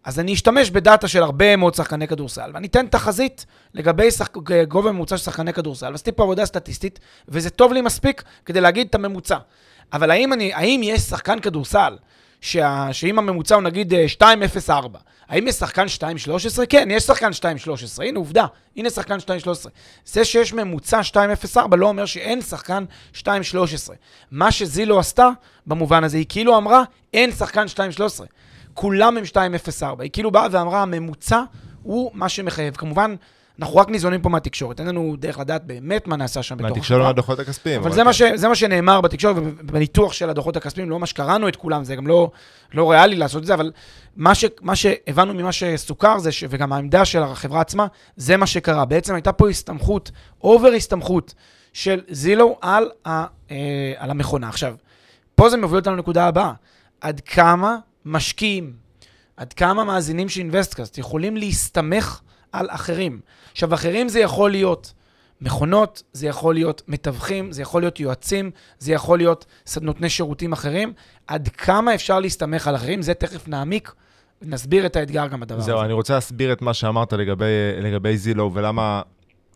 אז 0.03 0.19
אני 0.19 0.33
אשתמש 0.33 0.69
בדאטה 0.69 1.07
של 1.07 1.24
הרבה 1.24 1.55
מאוד 1.55 1.75
שחקני 1.75 2.07
כדורסל, 2.07 2.51
ואני 2.53 2.67
אתן 2.67 2.88
תחזית 2.88 3.45
לגבי 3.74 4.12
שח... 4.12 4.29
גובה 4.67 4.91
ממוצע 4.91 5.17
של 5.17 5.24
שחקני 5.24 5.53
כדורסל, 5.53 5.91
ועשיתי 5.91 6.12
פה 6.12 6.24
עבודה 6.24 6.45
סטטיסטית, 6.45 7.00
וזה 7.27 7.50
טוב 7.50 7.74
לי 7.74 7.81
מספיק 7.81 8.24
כדי 8.45 8.62
להגיד 8.62 8.88
את 8.88 8.95
הממוצע. 8.95 9.38
אבל 9.93 10.12
האם, 10.12 10.33
אני, 10.33 10.53
האם 10.53 10.81
יש 10.83 11.01
שחקן 11.01 11.39
כדורסל 11.39 11.98
שה... 12.41 12.88
שאם 12.91 13.19
הממוצע 13.19 13.55
הוא 13.55 13.63
נגיד 13.63 13.93
2.04, 14.19 14.25
אה, 14.69 14.86
האם 15.29 15.48
יש 15.48 15.55
שחקן 15.55 15.86
2.13? 15.98 16.65
כן, 16.69 16.88
יש 16.91 17.03
שחקן 17.03 17.29
2.13, 17.29 18.03
הנה 18.03 18.19
עובדה, 18.19 18.45
הנה 18.77 18.89
שחקן 18.89 19.17
2.13. 19.17 19.69
זה 20.05 20.25
שיש 20.25 20.53
ממוצע 20.53 21.01
2.04 21.55 21.75
לא 21.75 21.88
אומר 21.88 22.05
שאין 22.05 22.41
שחקן 22.41 22.86
2.13. 23.15 23.25
מה 24.31 24.51
שזילו 24.51 25.00
עשתה 25.00 25.29
במובן 25.67 26.03
הזה, 26.03 26.17
היא 26.17 26.25
כאילו 26.29 26.57
אמרה, 26.57 26.83
אין 27.13 27.31
שחקן 27.31 27.65
2.13. 27.98 28.24
כולם 28.74 29.18
הם 29.18 29.24
2.04. 29.24 30.01
היא 30.01 30.10
כאילו 30.13 30.32
באה 30.32 30.48
ואמרה, 30.51 30.82
הממוצע 30.82 31.44
הוא 31.84 32.12
מה 32.13 32.30
שמחייב. 32.30 32.75
כמובן, 32.75 33.15
אנחנו 33.60 33.75
רק 33.75 33.89
ניזונים 33.89 34.22
פה 34.22 34.30
מהתקשורת, 34.30 34.80
אין 34.80 34.88
לנו 34.88 35.15
דרך 35.20 35.39
לדעת 35.39 35.63
באמת 35.63 36.08
מה 36.08 36.15
נעשה 36.15 36.44
שם 36.44 36.56
בתוך 36.56 36.65
החברה. 36.65 36.77
מהתקשורת 36.77 37.01
מהדוחות 37.01 37.39
הכספיים. 37.39 37.82
אבל 37.82 37.92
זה, 37.92 38.03
מה 38.03 38.13
ש, 38.13 38.22
זה 38.36 38.48
מה 38.48 38.56
שנאמר 38.56 39.01
בתקשורת 39.01 39.36
ובניתוח 39.38 40.13
של 40.13 40.30
הדוחות 40.30 40.58
הכספיים, 40.58 40.89
לא 40.89 41.00
מה 41.00 41.06
שקראנו 41.06 41.48
את 41.48 41.56
כולם, 41.56 41.84
זה 41.84 41.96
גם 41.96 42.08
לא, 42.08 42.32
לא 42.74 42.92
ריאלי 42.92 43.15
לעשות 43.15 43.42
את 43.42 43.48
זה, 43.48 43.53
אבל 43.53 43.72
מה, 44.15 44.36
ש, 44.36 44.46
מה 44.62 44.75
שהבנו 44.75 45.34
ממה 45.34 45.51
שסוכר, 45.51 46.18
זה 46.18 46.32
ש, 46.32 46.44
וגם 46.50 46.74
העמדה 46.74 47.06
של 47.06 47.24
החברה 47.24 47.62
עצמה, 47.62 47.88
זה 48.18 48.38
מה 48.38 48.48
שקרה. 48.48 48.86
בעצם 48.86 49.15
הייתה 49.15 49.32
פה 49.32 49.50
הסתמכות, 49.50 50.12
over 50.43 50.69
הסתמכות 50.70 51.34
של 51.74 52.01
Zillow 52.10 52.57
על, 52.62 52.89
ה, 53.06 53.25
אה, 53.51 53.94
על 53.98 54.12
המכונה. 54.12 54.50
עכשיו, 54.50 54.75
פה 55.36 55.50
זה 55.50 55.58
מוביל 55.58 55.80
אותנו 55.80 55.96
לנקודה 55.96 56.27
הבאה. 56.27 56.53
עד 57.01 57.20
כמה 57.20 57.77
משקיעים 58.05 58.74
עד 59.38 59.53
כמה 59.53 59.83
מאזינים 59.83 60.29
של 60.29 60.39
InvestCast 60.39 60.98
יכולים 60.98 61.38
להסתמך 61.38 62.22
על 62.51 62.67
אחרים. 62.69 63.19
עכשיו, 63.51 63.74
אחרים 63.74 64.10
זה 64.10 64.19
יכול 64.19 64.51
להיות 64.51 64.93
מכונות, 65.41 66.03
זה 66.13 66.27
יכול 66.27 66.53
להיות 66.53 66.81
מתווכים, 66.88 67.51
זה 67.51 67.62
יכול 67.62 67.81
להיות 67.81 68.00
יועצים, 68.00 68.51
זה 68.79 68.93
יכול 68.93 69.17
להיות 69.17 69.45
נותני 69.81 70.10
שירותים 70.10 70.53
אחרים. 70.53 70.93
עד 71.27 71.48
כמה 71.48 71.95
אפשר 71.95 72.19
להסתמך 72.19 72.67
על 72.67 72.75
אחרים, 72.75 73.01
זה 73.01 73.13
תכף 73.13 73.48
נעמיק. 73.48 73.93
נסביר 74.41 74.86
את 74.86 74.95
האתגר 74.95 75.27
גם 75.27 75.39
בדבר 75.39 75.57
הזה. 75.57 75.65
זהו, 75.65 75.81
אני 75.81 75.93
רוצה 75.93 76.13
להסביר 76.13 76.53
את 76.53 76.62
מה 76.62 76.74
שאמרת 76.74 77.13
לגבי, 77.13 77.45
לגבי 77.81 78.17
זילו, 78.17 78.51
ולמה 78.53 79.01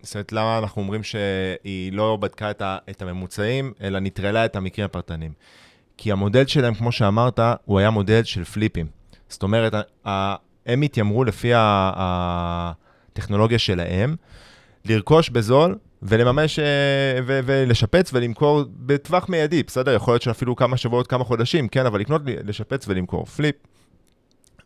זאת 0.01 0.15
אומרת, 0.15 0.31
למה 0.31 0.57
אנחנו 0.57 0.81
אומרים 0.81 1.03
שהיא 1.03 1.93
לא 1.93 2.17
בדקה 2.21 2.51
את, 2.51 2.61
ה, 2.61 2.77
את 2.89 3.01
הממוצעים, 3.01 3.73
אלא 3.81 3.99
נטרלה 3.99 4.45
את 4.45 4.55
המקרים 4.55 4.85
הפרטניים. 4.85 5.31
כי 5.97 6.11
המודל 6.11 6.47
שלהם, 6.47 6.73
כמו 6.73 6.91
שאמרת, 6.91 7.39
הוא 7.65 7.79
היה 7.79 7.89
מודל 7.89 8.23
של 8.23 8.43
פליפים. 8.43 8.85
זאת 9.29 9.43
אומרת, 9.43 9.73
הם 10.65 10.81
התיימרו 10.81 11.23
לפי 11.23 11.51
הטכנולוגיה 13.15 13.59
שלהם, 13.59 14.15
לרכוש 14.85 15.29
בזול 15.29 15.77
ולממש, 16.01 16.59
אה, 16.59 16.65
ו- 17.25 17.39
ולשפץ 17.45 18.09
ולמכור 18.13 18.63
בטווח 18.69 19.29
מיידי, 19.29 19.63
בסדר? 19.63 19.93
יכול 19.93 20.13
להיות 20.13 20.21
שאפילו 20.21 20.55
כמה 20.55 20.77
שבועות, 20.77 21.07
כמה 21.07 21.23
חודשים, 21.23 21.67
כן, 21.67 21.85
אבל 21.85 21.99
לקנות, 21.99 22.21
לשפץ 22.25 22.87
ולמכור. 22.87 23.25
פליפ. 23.25 23.55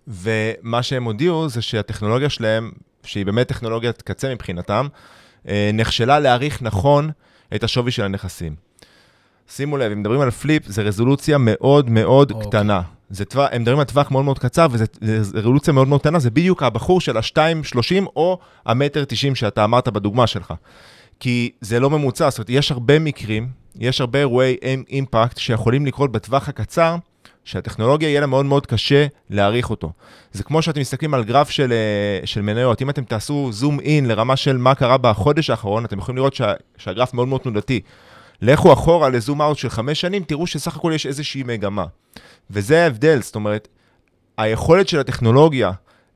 ומה 0.07 0.83
שהם 0.83 1.03
הודיעו 1.03 1.49
זה 1.49 1.61
שהטכנולוגיה 1.61 2.29
שלהם, 2.29 2.71
שהיא 3.03 3.25
באמת 3.25 3.47
טכנולוגיית 3.47 4.01
קצה 4.01 4.33
מבחינתם, 4.33 4.87
אה, 5.47 5.71
נכשלה 5.73 6.19
להעריך 6.19 6.61
נכון 6.61 7.09
את 7.55 7.63
השווי 7.63 7.91
של 7.91 8.03
הנכסים. 8.03 8.55
שימו 9.55 9.77
לב, 9.77 9.91
אם 9.91 9.99
מדברים 9.99 10.21
על 10.21 10.31
פליפ, 10.31 10.67
זה 10.67 10.81
רזולוציה 10.81 11.37
מאוד 11.39 11.89
מאוד 11.89 12.31
okay. 12.31 12.33
אוקיי. 12.33 12.49
קטנה. 12.49 12.81
זה 13.09 13.25
טווח, 13.25 13.49
הם 13.51 13.61
מדברים 13.61 13.79
על 13.79 13.85
טווח 13.85 14.11
מאוד 14.11 14.25
מאוד 14.25 14.39
קצר, 14.39 14.67
וזו 14.71 14.85
רזולוציה 15.33 15.73
מאוד 15.73 15.87
מאוד 15.87 16.01
קטנה, 16.01 16.19
זה 16.19 16.29
בדיוק 16.29 16.63
הבחור 16.63 17.01
של 17.01 17.17
ה-2.30 17.17 18.05
או 18.15 18.39
המטר 18.65 19.03
90 19.03 19.35
שאתה 19.35 19.63
אמרת 19.63 19.87
בדוגמה 19.87 20.27
שלך. 20.27 20.53
כי 21.19 21.51
זה 21.61 21.79
לא 21.79 21.89
ממוצע, 21.89 22.29
זאת 22.29 22.39
אומרת, 22.39 22.49
יש 22.49 22.71
הרבה 22.71 22.99
מקרים, 22.99 23.47
יש 23.75 24.01
הרבה 24.01 24.19
אירועי 24.19 24.55
אימפקט 24.89 25.37
שיכולים 25.37 25.85
לקרות 25.85 26.11
בטווח 26.11 26.49
הקצר, 26.49 26.95
שהטכנולוגיה 27.43 28.09
יהיה 28.09 28.21
לה 28.21 28.27
מאוד 28.27 28.45
מאוד 28.45 28.65
קשה 28.65 29.05
להעריך 29.29 29.69
אותו. 29.69 29.91
זה 30.31 30.43
כמו 30.43 30.61
שאתם 30.61 30.81
מסתכלים 30.81 31.13
על 31.13 31.23
גרף 31.23 31.49
של, 31.49 31.71
אה, 31.71 32.27
של 32.27 32.41
מניות, 32.41 32.81
אם 32.81 32.89
אתם 32.89 33.03
תעשו 33.03 33.49
זום 33.51 33.79
אין 33.79 34.05
לרמה 34.05 34.35
של 34.35 34.57
מה 34.57 34.75
קרה 34.75 34.97
בחודש 34.97 35.49
האחרון, 35.49 35.85
אתם 35.85 35.99
יכולים 35.99 36.17
לראות 36.17 36.33
שה, 36.33 36.53
שהגרף 36.77 37.13
מאוד 37.13 37.27
מאוד 37.27 37.41
תנודתי. 37.41 37.81
לכו 38.41 38.73
אחורה 38.73 39.09
לזום 39.09 39.41
אאוט 39.41 39.57
של 39.57 39.69
חמש 39.69 40.01
שנים, 40.01 40.23
תראו 40.23 40.47
שסך 40.47 40.75
הכל 40.75 40.91
יש 40.95 41.05
איזושהי 41.05 41.43
מגמה. 41.43 41.85
וזה 42.49 42.83
ההבדל, 42.83 43.21
זאת 43.21 43.35
אומרת, 43.35 43.67
היכולת 44.37 44.87
של 44.87 44.99
הטכנולוגיה 44.99 45.71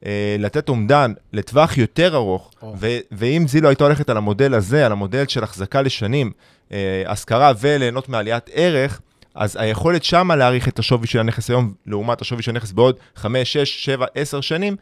אה, 0.06 0.36
לתת 0.40 0.70
אומדן 0.70 1.14
לטווח 1.34 1.78
יותר 1.78 2.16
ארוך, 2.16 2.52
oh. 2.62 2.66
ו- 2.80 3.00
ואם 3.12 3.46
זילו 3.48 3.70
הייתה 3.70 3.84
הולכת 3.84 4.10
על 4.10 4.18
המודל 4.18 4.54
הזה, 4.54 4.86
על 4.86 4.92
המודל 4.92 5.28
של 5.28 5.44
החזקה 5.44 5.82
לשנים, 5.82 6.32
אה, 6.72 7.04
השכרה 7.08 7.52
וליהנות 7.60 8.10
מעליית 8.10 8.50
ערך, 8.54 9.02
אז 9.36 9.58
היכולת 9.60 10.04
שמה 10.04 10.36
להעריך 10.36 10.68
את 10.68 10.80
השווי 10.80 11.08
של 11.08 11.20
הנכס 11.20 11.50
היום, 11.50 11.74
לעומת 11.86 12.22
השווי 12.22 12.44
של 12.44 12.52
הנכס 12.52 12.72
בעוד 12.72 12.96
5, 13.16 13.54
6, 13.54 13.86
7, 13.86 14.06
10 14.16 14.42
שנים, 14.42 14.76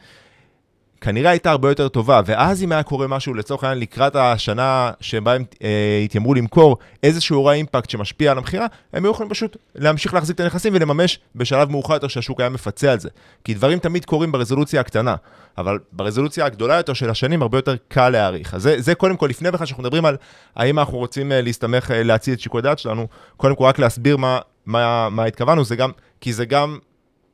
כנראה 1.03 1.31
הייתה 1.31 1.51
הרבה 1.51 1.69
יותר 1.69 1.87
טובה, 1.87 2.21
ואז 2.25 2.63
אם 2.63 2.71
היה 2.71 2.83
קורה 2.83 3.07
משהו, 3.07 3.33
לצורך 3.33 3.63
העניין, 3.63 3.79
לקראת 3.79 4.15
השנה 4.15 4.91
שבה 4.99 5.33
הם 5.33 5.43
אה, 5.63 6.01
התיימרו 6.03 6.33
למכור 6.33 6.77
איזשהו 7.03 7.35
אירוע 7.35 7.53
אימפקט 7.53 7.89
שמשפיע 7.89 8.31
על 8.31 8.37
המכירה, 8.37 8.67
הם 8.93 9.05
היו 9.05 9.11
יכולים 9.11 9.29
פשוט 9.29 9.57
להמשיך 9.75 10.13
להחזיק 10.13 10.35
את 10.35 10.39
הנכסים 10.39 10.73
ולממש 10.75 11.19
בשלב 11.35 11.71
מאוחר 11.71 11.93
יותר 11.93 12.07
שהשוק 12.07 12.39
היה 12.39 12.49
מפצה 12.49 12.91
על 12.91 12.99
זה. 12.99 13.09
כי 13.43 13.53
דברים 13.53 13.79
תמיד 13.79 14.05
קורים 14.05 14.31
ברזולוציה 14.31 14.81
הקטנה, 14.81 15.15
אבל 15.57 15.79
ברזולוציה 15.91 16.45
הגדולה 16.45 16.75
יותר 16.75 16.93
של 16.93 17.09
השנים 17.09 17.41
הרבה 17.41 17.57
יותר 17.57 17.75
קל 17.87 18.09
להעריך. 18.09 18.53
אז 18.53 18.61
זה, 18.61 18.81
זה 18.81 18.95
קודם 18.95 19.17
כל, 19.17 19.27
לפני 19.29 19.51
בכלל 19.51 19.65
שאנחנו 19.65 19.83
מדברים 19.83 20.05
על 20.05 20.17
האם 20.55 20.79
אנחנו 20.79 20.97
רוצים 20.97 21.31
אה, 21.31 21.41
להסתמך, 21.41 21.91
אה, 21.91 22.03
להאציל 22.03 22.33
את 22.33 22.39
שיקול 22.39 22.59
הדעת 22.59 22.79
שלנו, 22.79 23.07
קודם 23.37 23.55
כל 23.55 23.63
רק 23.63 23.79
להסביר 23.79 24.17
מה, 24.17 24.39
מה, 24.65 25.09
מה 25.09 25.23
התכוונו, 25.25 25.63
זה 25.63 25.75
גם, 25.75 25.91
כי 26.21 26.33
זה 26.33 26.45
גם 26.45 26.77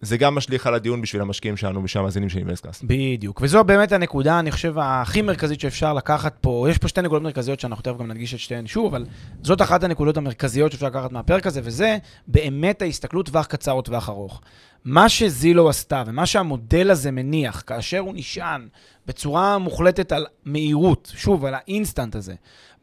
זה 0.02 0.18
גם 0.18 0.36
משליך 0.36 0.68
על 0.68 0.74
הדיון 0.74 1.02
בשביל 1.02 1.22
המשקיעים 1.22 1.58
שלנו, 1.58 1.84
בשביל 1.84 2.02
המאזינים 2.02 2.30
של 2.30 2.38
InvestCast. 2.38 2.84
בדיוק, 2.84 3.42
וזו 3.42 3.64
באמת 3.64 3.92
הנקודה, 3.92 4.40
אני 4.40 4.52
חושב, 4.52 4.74
הכי 4.78 5.22
מרכזית 5.22 5.60
שאפשר 5.60 5.94
לקחת 5.94 6.36
פה. 6.42 6.68
יש 6.70 6.78
פה 6.78 6.88
שתי 6.88 7.02
נקודות 7.02 7.24
מרכזיות 7.24 7.60
שאנחנו 7.60 7.84
תכף 7.84 7.98
גם 7.98 8.12
נדגיש 8.12 8.34
את 8.34 8.40
שתיהן 8.40 8.68
שוב, 8.68 8.86
אבל 8.86 9.06
זאת 9.44 9.62
אחת 9.62 9.84
הנקודות 9.84 10.18
המרכזיות 10.18 10.72
שאפשר 10.72 10.88
לקחת 10.88 11.12
מהפרק 11.12 11.48
הזה, 11.48 11.62
וזה 11.64 11.98
באמת 12.28 12.82
ההסתכלות 12.82 13.26
טווח 13.26 13.46
קצר 13.46 13.72
או 13.72 13.82
טווח 13.82 14.10
ארוך. 14.10 14.42
מה 14.86 15.10
ש 15.10 15.25
Zillow 15.25 15.70
עשתה 15.70 16.04
ומה 16.08 16.26
שהמודל 16.26 16.92
הזה 16.92 17.12
מניח, 17.12 17.64
כאשר 17.68 18.00
הוא 18.00 18.14
נשען 18.16 18.68
בצורה 19.06 19.58
מוחלטת 19.58 20.12
על 20.12 20.26
מהירות, 20.46 21.12
שוב, 21.16 21.46
על 21.46 21.54
האינסטנט 21.54 22.16
הזה, 22.16 22.34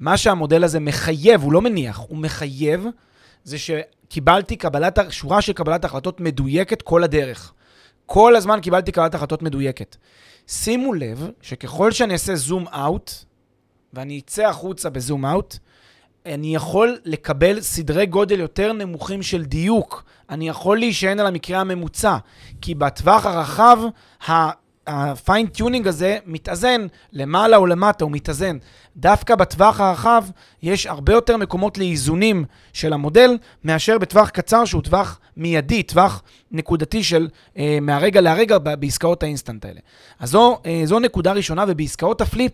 מה 0.00 0.16
שהמודל 0.16 0.64
הזה 0.64 0.80
מחייב, 0.80 1.42
הוא 1.42 1.52
לא 1.52 1.60
מניח, 1.60 1.98
הוא 2.08 2.18
מחייב, 2.18 2.86
זה 3.46 3.58
ש... 3.58 3.70
קיבלתי 4.08 4.56
קבלת, 4.56 4.98
שורה 5.10 5.42
של 5.42 5.52
קבלת 5.52 5.84
החלטות 5.84 6.20
מדויקת 6.20 6.82
כל 6.82 7.04
הדרך. 7.04 7.52
כל 8.06 8.36
הזמן 8.36 8.60
קיבלתי 8.60 8.92
קבלת 8.92 9.14
החלטות 9.14 9.42
מדויקת. 9.42 9.96
שימו 10.46 10.94
לב 10.94 11.30
שככל 11.42 11.92
שאני 11.92 12.12
אעשה 12.12 12.34
zoom 12.34 12.68
out, 12.68 13.10
ואני 13.92 14.18
אצא 14.18 14.46
החוצה 14.46 14.90
ב 14.90 14.98
zoom 14.98 15.26
out, 15.26 15.56
אני 16.26 16.54
יכול 16.54 16.98
לקבל 17.04 17.60
סדרי 17.60 18.06
גודל 18.06 18.40
יותר 18.40 18.72
נמוכים 18.72 19.22
של 19.22 19.44
דיוק. 19.44 20.04
אני 20.30 20.48
יכול 20.48 20.78
להישען 20.78 21.20
על 21.20 21.26
המקרה 21.26 21.60
הממוצע, 21.60 22.16
כי 22.60 22.74
בטווח 22.74 23.26
הרחב, 23.26 23.78
ה 24.86 24.95
fine-tuning 24.95 25.88
הזה 25.88 26.18
מתאזן 26.26 26.86
למעלה 27.12 27.56
או 27.56 27.66
למטה, 27.66 28.04
הוא 28.04 28.12
מתאזן. 28.12 28.58
דווקא 28.96 29.34
בטווח 29.34 29.80
הרחב 29.80 30.24
יש 30.62 30.86
הרבה 30.86 31.12
יותר 31.12 31.36
מקומות 31.36 31.78
לאיזונים 31.78 32.44
של 32.72 32.92
המודל, 32.92 33.38
מאשר 33.64 33.98
בטווח 33.98 34.30
קצר 34.30 34.64
שהוא 34.64 34.82
טווח 34.82 35.20
מיידי, 35.36 35.82
טווח 35.82 36.22
נקודתי 36.50 37.04
של 37.04 37.28
אה, 37.58 37.78
מהרגע 37.82 38.20
להרגע 38.20 38.58
בעסקאות 38.58 39.22
האינסטנט 39.22 39.64
האלה. 39.64 39.80
אז 40.20 40.30
זו, 40.30 40.58
אה, 40.66 40.82
זו 40.84 40.98
נקודה 40.98 41.32
ראשונה, 41.32 41.64
ובעסקאות 41.68 42.20
ה 42.20 42.26
flip, 42.26 42.52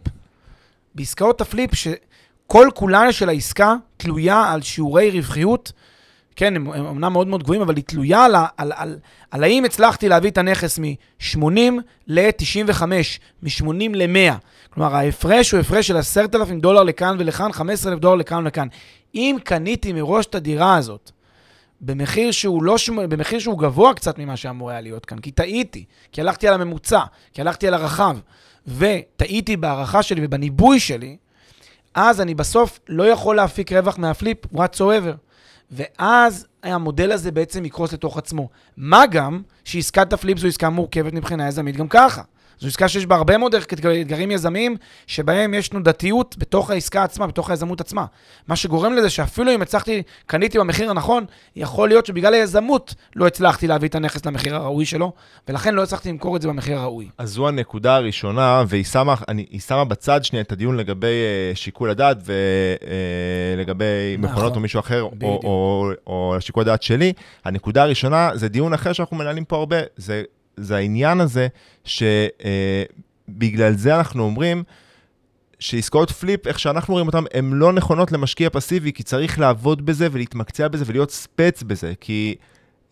בעסקאות 0.95 1.41
ה 1.40 1.46
flip, 1.46 1.71
שכל 1.75 2.69
כולה 2.75 3.12
של 3.12 3.29
העסקה 3.29 3.75
תלויה 3.97 4.53
על 4.53 4.62
שיעורי 4.62 5.11
רווחיות, 5.11 5.73
כן, 6.37 6.57
הם 6.57 6.69
אמנם 6.69 7.12
מאוד 7.12 7.27
מאוד 7.27 7.43
גבוהים, 7.43 7.62
אבל 7.62 7.77
היא 7.77 7.85
תלויה 7.85 8.25
על, 8.25 8.35
על, 8.57 8.73
על, 8.77 8.99
על 9.31 9.45
האם 9.45 9.65
הצלחתי 9.65 10.09
להביא 10.09 10.31
את 10.31 10.39
הנכס 10.39 10.79
מ-80 10.79 11.73
ל-95, 12.07 12.83
מ-80 13.43 13.67
ל-100. 13.95 14.33
כלומר, 14.71 14.97
ההפרש 14.97 15.51
הוא 15.51 15.61
הפרש 15.61 15.87
של 15.87 15.97
10,000 15.97 16.61
דולר 16.61 16.83
לכאן 16.83 17.17
ולכאן, 17.19 17.53
15,000 17.53 17.99
דולר 17.99 18.15
לכאן 18.15 18.39
ולכאן. 18.39 18.69
אם 19.15 19.37
קניתי 19.45 19.93
מראש 19.93 20.27
את 20.27 20.35
הדירה 20.35 20.77
הזאת, 20.77 21.11
במחיר 21.81 22.31
שהוא, 22.31 22.62
לא 22.62 22.79
שמו, 22.79 23.03
במחיר 23.09 23.39
שהוא 23.39 23.59
גבוה 23.59 23.95
קצת 23.95 24.19
ממה 24.19 24.37
שאמור 24.37 24.71
היה 24.71 24.81
להיות 24.81 25.05
כאן, 25.05 25.19
כי 25.19 25.31
טעיתי, 25.31 25.85
כי 26.12 26.21
הלכתי 26.21 26.49
על 26.49 26.55
הממוצע, 26.55 27.01
כי 27.35 27.41
הלכתי 27.41 27.69
על 27.69 27.75
הרחב, 27.75 28.17
וטעיתי 28.67 29.57
בהערכה 29.57 30.03
שלי 30.03 30.21
ובניבוי 30.25 30.81
שלי, 30.81 31.17
אז 31.95 32.21
אני 32.21 32.35
בסוף 32.35 32.81
לא 32.89 33.09
יכול 33.09 33.37
להפיק 33.37 33.73
רווח 33.73 33.99
מהפליפ 33.99 34.39
whatsoever. 34.55 35.17
ואז 35.73 36.47
המודל 36.62 37.12
הזה 37.12 37.31
בעצם 37.31 37.64
יקרוס 37.64 37.93
לתוך 37.93 38.19
עצמו. 38.19 38.49
מה 38.76 39.07
גם 39.07 39.43
שעסקת 39.64 40.12
הפליפ 40.12 40.38
זו 40.38 40.49
עסקה 40.49 40.71
מורכבת 40.71 41.12
מבחינה 41.12 41.49
יזמית 41.49 41.76
גם 41.76 41.88
ככה. 41.88 42.23
זו 42.62 42.69
עסקה 42.69 42.88
שיש 42.88 43.07
בה 43.07 43.16
הרבה 43.16 43.38
מאוד 43.38 43.54
אתגרים 43.54 44.31
יזמיים, 44.31 44.76
שבהם 45.07 45.54
יש 45.54 45.69
תנודתיות 45.69 46.35
בתוך 46.38 46.71
העסקה 46.71 47.04
עצמה, 47.04 47.26
בתוך 47.26 47.50
היזמות 47.50 47.81
עצמה. 47.81 48.04
מה 48.49 48.57
שגורם 48.57 48.92
לזה 48.92 49.11
שאפילו 49.11 49.54
אם 49.54 49.62
הצלחתי, 49.62 50.02
קניתי 50.26 50.59
במחיר 50.59 50.90
הנכון, 50.90 51.25
יכול 51.57 51.88
להיות 51.88 52.07
שבגלל 52.07 52.35
היזמות 52.35 52.95
לא 53.16 53.26
הצלחתי 53.26 53.66
להביא 53.66 53.88
את 53.88 53.95
הנכס 53.95 54.26
למחיר 54.26 54.57
הראוי 54.57 54.87
שלו, 54.87 55.12
ולכן 55.49 55.75
לא 55.75 55.83
הצלחתי 55.83 56.09
למכור 56.09 56.37
את 56.37 56.42
זה 56.42 56.49
במחיר 56.49 56.78
הראוי. 56.78 57.09
אז 57.19 57.31
זו 57.31 57.49
הנקודה 57.49 57.97
הראשונה, 57.97 58.64
והיא 58.69 58.85
שמה, 58.85 59.14
אני, 59.28 59.47
שמה 59.66 59.85
בצד 59.85 60.25
שנייה 60.25 60.42
את 60.42 60.52
הדיון 60.52 60.76
לגבי 60.76 61.07
uh, 61.52 61.57
שיקול 61.57 61.90
הדעת 61.90 62.16
ולגבי 63.57 63.85
uh, 63.85 64.21
נכון, 64.21 64.33
מכונות 64.33 64.57
או 64.57 64.61
מישהו 64.61 64.81
אחר, 64.81 65.02
או, 65.02 65.11
או, 65.23 65.40
או, 65.45 65.90
או 66.07 66.37
שיקול 66.40 66.61
הדעת 66.61 66.83
שלי. 66.83 67.12
הנקודה 67.45 67.83
הראשונה 67.83 68.31
זה 68.35 68.49
דיון 68.49 68.75
אחר 68.75 68.92
שאנחנו 68.92 69.16
מנהלים 69.16 69.45
פה 69.45 69.57
הרבה, 69.57 69.76
זה 69.97 70.23
זה 70.62 70.76
העניין 70.76 71.21
הזה 71.21 71.49
שבגלל 71.85 73.73
אה, 73.73 73.76
זה 73.76 73.97
אנחנו 73.97 74.23
אומרים 74.23 74.62
שעסקאות 75.59 76.11
פליפ, 76.11 76.47
איך 76.47 76.59
שאנחנו 76.59 76.95
רואים 76.95 77.07
אותן, 77.07 77.25
הן 77.35 77.52
לא 77.52 77.73
נכונות 77.73 78.12
למשקיע 78.12 78.50
פסיבי, 78.50 78.92
כי 78.92 79.02
צריך 79.02 79.38
לעבוד 79.38 79.87
בזה 79.87 80.09
ולהתמקצע 80.12 80.69
בזה 80.69 80.85
ולהיות 80.87 81.11
ספץ 81.11 81.62
בזה, 81.62 81.92
כי... 82.00 82.35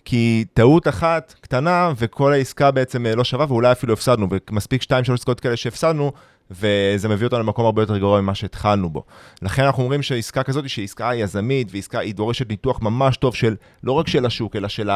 כי 0.05 0.45
טעות 0.55 0.89
אחת 0.89 1.35
קטנה, 1.41 1.93
וכל 1.97 2.33
העסקה 2.33 2.71
בעצם 2.71 3.07
אה, 3.07 3.15
לא 3.15 3.25
שווה, 3.25 3.47
ואולי 3.49 3.73
אפילו 3.73 3.93
הפסדנו, 3.93 4.29
ומספיק 4.50 4.83
2-3 4.83 4.87
עסקאות 5.12 5.41
כאלה 5.41 5.57
שהפסדנו, 5.57 6.12
וזה 6.50 7.09
מביא 7.09 7.27
אותנו 7.27 7.41
למקום 7.41 7.65
הרבה 7.65 7.83
יותר 7.83 7.99
גרוע 7.99 8.21
ממה 8.21 8.35
שהתחלנו 8.35 8.91
בו. 8.91 9.05
לכן 9.43 9.62
אנחנו 9.65 9.83
אומרים 9.83 10.03
שעסקה 10.03 10.43
כזאת, 10.43 10.69
שהיא 10.69 10.85
עסקה 10.85 11.11
יזמית, 11.15 11.69
ועסקה, 11.71 11.99
היא 11.99 12.15
דורשת 12.15 12.49
ניתוח 12.49 12.83
ממש 12.83 13.17
טוב 13.17 13.35
של, 13.35 13.57
לא 13.85 13.93
רק 13.93 14.09
של 14.09 14.27
השוק, 14.27 14.57
אלא 14.57 14.69
של 14.69 14.91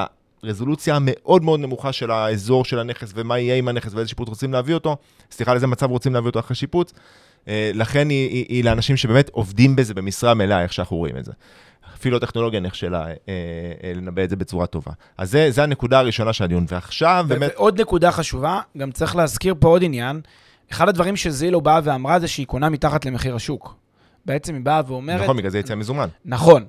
הרזולוציה 0.44 0.96
המאוד 0.96 1.44
מאוד 1.44 1.60
נמוכה 1.60 1.92
של 1.92 2.10
האזור 2.10 2.64
של 2.64 2.78
הנכס, 2.78 3.12
ומה 3.14 3.38
יהיה 3.38 3.56
עם 3.56 3.68
הנכס 3.68 3.94
ואיזה 3.94 4.08
שיפוט 4.08 4.28
רוצים 4.28 4.52
להביא 4.52 4.74
אותו, 4.74 4.96
סליחה, 5.30 5.52
לאיזה 5.52 5.66
מצב 5.66 5.90
רוצים 5.90 6.14
להביא 6.14 6.26
אותו 6.26 6.40
אחרי 6.40 6.56
שיפוץ. 6.56 6.92
אה, 7.48 7.70
לכן 7.74 8.08
היא, 8.08 8.28
היא, 8.30 8.46
היא 8.48 8.64
לאנשים 8.64 8.96
שבאמת 8.96 9.28
עובדים 9.28 9.76
בזה 9.76 9.94
במשרה 9.94 10.34
מלאה, 10.34 10.62
איך 10.62 10.72
שאנחנו 10.72 10.96
רואים 10.96 11.16
את 11.16 11.24
זה. 11.24 11.32
אפילו 11.94 12.16
הטכנולוגיה 12.16 12.60
נכשלה 12.60 13.06
אה, 13.06 13.14
אה, 13.28 13.92
לנבא 13.94 14.24
את 14.24 14.30
זה 14.30 14.36
בצורה 14.36 14.66
טובה. 14.66 14.92
אז 15.18 15.30
זה, 15.30 15.50
זה 15.50 15.62
הנקודה 15.62 15.98
הראשונה 15.98 16.32
של 16.32 16.44
הדיון. 16.44 16.66
ועכשיו 16.68 17.24
באמת... 17.28 17.52
ועוד 17.54 17.80
נקודה 17.80 18.12
חשובה, 18.12 18.60
גם 18.78 18.92
צריך 18.92 19.16
להזכיר 19.16 19.54
פה 19.58 19.68
עוד 19.68 19.84
עניין. 19.84 20.20
אחד 20.72 20.88
הדברים 20.88 21.16
שזילו 21.16 21.60
באה 21.60 21.80
ואמרה 21.84 22.20
זה 22.20 22.28
שהיא 22.28 22.46
קונה 22.46 22.68
מתחת 22.68 23.04
למחיר 23.06 23.34
השוק. 23.34 23.76
בעצם 24.26 24.54
היא 24.54 24.62
באה 24.62 24.82
ואומרת... 24.86 25.20
נכון, 25.20 25.36
בגלל 25.36 25.50
זה 25.50 25.58
יצא 25.58 25.74
מזומן. 25.74 26.08
נכון. 26.24 26.64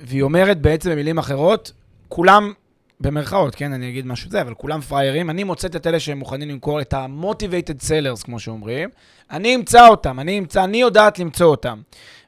והיא 0.00 0.22
אומרת 0.22 0.60
בעצם 0.60 0.90
במילים 0.90 1.18
אחרות, 1.18 1.72
כולם, 2.08 2.52
במרכאות, 3.00 3.54
כן, 3.54 3.72
אני 3.72 3.88
אגיד 3.88 4.06
משהו 4.06 4.30
זה, 4.30 4.40
אבל 4.40 4.54
כולם 4.54 4.80
פראיירים. 4.80 5.30
אני 5.30 5.44
מוצאת 5.44 5.76
את 5.76 5.86
אלה 5.86 6.00
שהם 6.00 6.18
מוכנים 6.18 6.48
למכור 6.48 6.80
את 6.80 6.92
ה-motivated 6.92 7.82
sellers, 7.82 8.24
כמו 8.24 8.40
שאומרים. 8.40 8.88
אני 9.30 9.54
אמצא 9.54 9.88
אותם, 9.88 10.20
אני 10.20 10.38
אמצא, 10.38 10.64
אני 10.64 10.80
יודעת 10.80 11.18
למצוא 11.18 11.46
אותם. 11.46 11.80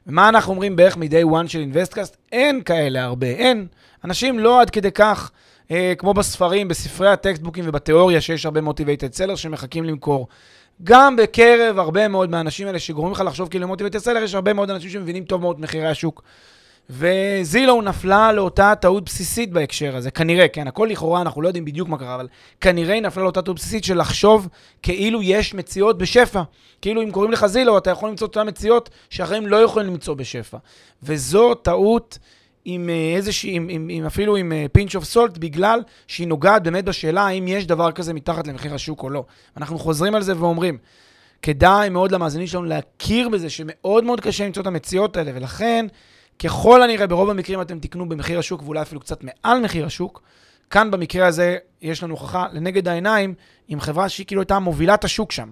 ומה 0.07 0.29
אנחנו 0.29 0.51
אומרים 0.51 0.75
בערך 0.75 0.97
מ-day 0.97 1.25
one 1.31 1.47
של 1.47 1.59
InvestCast? 1.59 2.17
אין 2.31 2.61
כאלה 2.61 3.03
הרבה, 3.03 3.27
אין. 3.27 3.67
אנשים 4.05 4.39
לא 4.39 4.61
עד 4.61 4.69
כדי 4.69 4.91
כך, 4.91 5.31
אה, 5.71 5.93
כמו 5.97 6.13
בספרים, 6.13 6.67
בספרי 6.67 7.09
הטקסטבוקים 7.09 7.65
ובתיאוריה, 7.67 8.21
שיש 8.21 8.45
הרבה 8.45 8.61
motivated 8.61 9.17
sellers 9.17 9.35
שמחכים 9.35 9.83
למכור. 9.83 10.27
גם 10.83 11.15
בקרב 11.15 11.79
הרבה 11.79 12.07
מאוד 12.07 12.29
מהאנשים 12.29 12.67
האלה 12.67 12.79
שגורמים 12.79 13.13
לך 13.13 13.23
לחשוב 13.25 13.49
כאילו 13.49 13.67
motivated 13.67 13.99
seller, 13.99 14.23
יש 14.23 14.35
הרבה 14.35 14.53
מאוד 14.53 14.69
אנשים 14.69 14.89
שמבינים 14.89 15.23
טוב 15.23 15.41
מאוד 15.41 15.61
מחירי 15.61 15.87
השוק. 15.87 16.23
ו 16.89 17.02
Zillow 17.02 17.81
נפלה 17.81 18.31
לאותה 18.31 18.73
טעות 18.75 19.05
בסיסית 19.05 19.51
בהקשר 19.51 19.95
הזה, 19.95 20.11
כנראה, 20.11 20.47
כן, 20.47 20.67
הכל 20.67 20.87
לכאורה, 20.91 21.21
אנחנו 21.21 21.41
לא 21.41 21.47
יודעים 21.47 21.65
בדיוק 21.65 21.89
מה 21.89 21.97
קרה, 21.97 22.15
אבל 22.15 22.27
כנראה 22.61 22.93
היא 22.93 23.01
נפלה 23.01 23.23
לאותה 23.23 23.41
טעות 23.41 23.57
בסיסית 23.57 23.83
של 23.83 23.99
לחשוב 23.99 24.47
כאילו 24.81 25.21
יש 25.21 25.53
מציאות 25.53 25.97
בשפע. 25.97 26.41
כאילו 26.81 27.01
אם 27.03 27.11
קוראים 27.11 27.31
לך 27.31 27.45
זילו, 27.45 27.77
אתה 27.77 27.89
יכול 27.89 28.09
למצוא 28.09 28.27
את 28.27 28.35
אותן 28.35 28.47
מציאות 28.47 28.89
שאחרים 29.09 29.47
לא 29.47 29.57
יכולים 29.57 29.87
למצוא 29.87 30.13
בשפע. 30.13 30.57
וזו 31.03 31.53
טעות 31.53 32.19
עם 32.65 32.89
אה, 32.89 33.13
איזושהי, 33.15 33.55
עם, 33.55 33.67
עם, 33.69 33.87
עם, 33.91 34.05
אפילו 34.05 34.35
עם 34.35 34.53
פינץ' 34.71 34.95
אוף 34.95 35.03
סולט, 35.03 35.37
בגלל 35.37 35.81
שהיא 36.07 36.27
נוגעת 36.27 36.63
באמת 36.63 36.85
בשאלה 36.85 37.21
האם 37.21 37.47
יש 37.47 37.67
דבר 37.67 37.91
כזה 37.91 38.13
מתחת 38.13 38.47
למחיר 38.47 38.73
השוק 38.73 39.03
או 39.03 39.09
לא. 39.09 39.25
אנחנו 39.57 39.79
חוזרים 39.79 40.15
על 40.15 40.21
זה 40.21 40.37
ואומרים, 40.37 40.77
כדאי 41.41 41.89
מאוד 41.89 42.11
למאזינים 42.11 42.47
שלנו 42.47 42.63
להכיר 42.63 43.29
בזה 43.29 43.49
שמאוד 43.49 44.03
מאוד 44.03 44.21
קשה 44.21 44.45
למצוא 44.45 44.61
את 44.61 44.67
המציאות 44.67 45.17
האלה, 45.17 45.31
ולכן, 45.35 45.85
ככל 46.39 46.83
הנראה, 46.83 47.07
ברוב 47.07 47.29
המקרים 47.29 47.61
אתם 47.61 47.79
תקנו 47.79 48.09
במחיר 48.09 48.39
השוק 48.39 48.61
ואולי 48.63 48.81
אפילו 48.81 49.01
קצת 49.01 49.23
מעל 49.23 49.59
מחיר 49.59 49.85
השוק. 49.85 50.21
כאן 50.69 50.91
במקרה 50.91 51.27
הזה 51.27 51.57
יש 51.81 52.03
לנו 52.03 52.13
הוכחה 52.13 52.47
לנגד 52.51 52.87
העיניים 52.87 53.33
עם 53.67 53.79
חברה 53.79 54.09
שהיא 54.09 54.25
כאילו 54.25 54.41
הייתה 54.41 54.59
מובילת 54.59 55.03
השוק 55.03 55.31
שם. 55.31 55.51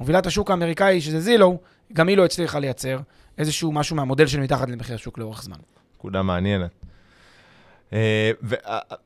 מובילת 0.00 0.26
השוק 0.26 0.50
האמריקאי, 0.50 1.00
שזה 1.00 1.20
זילו, 1.20 1.58
גם 1.92 2.08
היא 2.08 2.16
לא 2.16 2.24
הצליחה 2.24 2.58
לייצר 2.58 2.98
איזשהו 3.38 3.72
משהו 3.72 3.96
מהמודל 3.96 4.26
של 4.26 4.40
מתחת 4.40 4.68
למחיר 4.68 4.94
השוק 4.94 5.18
לאורך 5.18 5.42
זמן. 5.42 5.56
נקודה 5.96 6.22
מעניינת. 6.22 6.70
אה, 7.92 8.30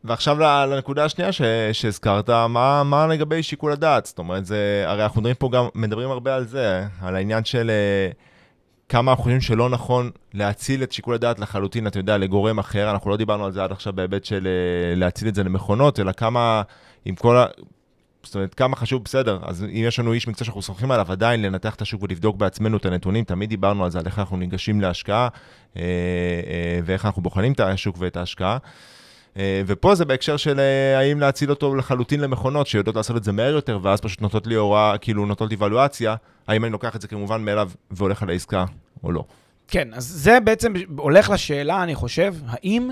ועכשיו 0.05 0.39
לנקודה 0.41 1.05
השנייה 1.05 1.33
שהזכרת, 1.73 2.31
מה, 2.31 2.83
מה 2.83 3.07
לגבי 3.07 3.43
שיקול 3.43 3.73
הדעת? 3.73 4.07
זאת 4.07 4.19
אומרת, 4.19 4.47
זה, 4.47 4.85
הרי 4.87 5.05
אנחנו 5.05 5.21
מדברים 5.21 5.37
פה 5.39 5.51
גם, 5.53 5.67
מדברים 5.75 6.11
הרבה 6.11 6.35
על 6.35 6.47
זה, 6.47 6.85
על 7.03 7.17
העניין 7.17 7.45
של 7.45 7.71
אה, 7.71 8.11
כמה 8.89 9.11
אנחנו 9.11 9.25
חושבים 9.25 9.41
שלא 9.41 9.71
נכון 9.71 10.11
להציל 10.35 10.83
את 10.83 10.93
שיקול 10.93 11.15
הדעת 11.15 11.39
לחלוטין, 11.39 11.87
אתה 11.87 11.99
יודע, 11.99 12.19
לגורם 12.19 12.59
אחר. 12.59 12.91
אנחנו 12.91 13.11
לא 13.11 13.17
דיברנו 13.17 13.45
על 13.45 13.53
זה 13.53 13.65
עד 13.65 13.73
עכשיו 13.73 13.93
בהיבט 13.93 14.25
של 14.25 14.47
אה, 14.47 14.95
להציל 14.95 15.29
את 15.29 15.35
זה 15.35 15.45
למכונות, 15.45 16.01
אלא 16.01 16.13
כמה, 16.13 16.63
עם 17.05 17.15
כל 17.15 17.37
ה... 17.37 17.47
זאת 18.23 18.35
אומרת, 18.35 18.55
כמה 18.55 18.77
חשוב, 18.77 19.05
בסדר, 19.05 19.39
אז 19.43 19.65
אם 19.65 19.85
יש 19.87 19.99
לנו 19.99 20.13
איש 20.13 20.29
מקצוע 20.29 20.45
שאנחנו 20.45 20.63
סומכים 20.63 20.91
עליו 20.91 21.13
עדיין 21.13 21.43
לנתח 21.43 21.75
את 21.75 21.83
השוק 21.83 22.03
ולבדוק 22.03 22.37
בעצמנו 22.37 22.77
את 22.77 22.87
הנתונים, 22.87 23.25
תמיד 23.25 23.49
דיברנו 23.49 23.85
על 23.85 23.91
זה, 23.91 23.99
על 23.99 24.07
איך 24.07 24.19
אנחנו 24.19 24.37
ניגשים 24.37 24.81
להשקעה 24.81 25.29
אה, 25.77 25.83
אה, 25.83 26.81
ואיך 26.85 27.05
אנחנו 27.05 27.23
בוחנים 27.23 27.53
את 27.53 27.61
השוק 27.61 27.97
ואת 27.99 28.17
ההשקעה. 28.17 28.59
אה, 29.37 29.63
ופה 29.67 29.95
זה 29.95 30.05
בהקשר 30.05 30.37
של 30.37 30.61
האם 30.97 31.21
להציל 31.21 31.51
אותו 31.51 31.75
לחלוטין 31.75 32.21
למכונות 32.21 32.67
שיודעות 32.67 32.97
לעשות 32.97 33.17
את 33.17 33.25
זה 33.25 33.33
מהר 33.33 33.53
יותר, 33.53 33.79
ואז 33.83 34.01
פשוט 34.01 34.21
נותנות 34.21 34.47
לי 34.47 34.55
הוראה, 34.55 34.99
כאילו 34.99 35.27
נותנות 35.27 35.51
לי 35.51 35.57
ואלואציה, 35.57 36.15
האם 36.47 36.65
אני 36.65 36.73
לוקח 36.73 36.97
את 36.97 37.01
זה 37.01 37.09
כמובן 37.09 37.45
מאליו 37.45 37.71
והולך 37.91 38.23
על 38.23 38.31
העסקה 38.31 38.65
או 39.05 39.13
לא. 39.13 39.25
כן, 39.69 39.89
אז 39.95 40.05
זה 40.05 40.41
בעצם 40.41 40.73
הולך 40.97 41.31
לשאלה, 41.31 41.83
אני 41.83 41.95
חושב, 41.95 42.35
האם 42.47 42.91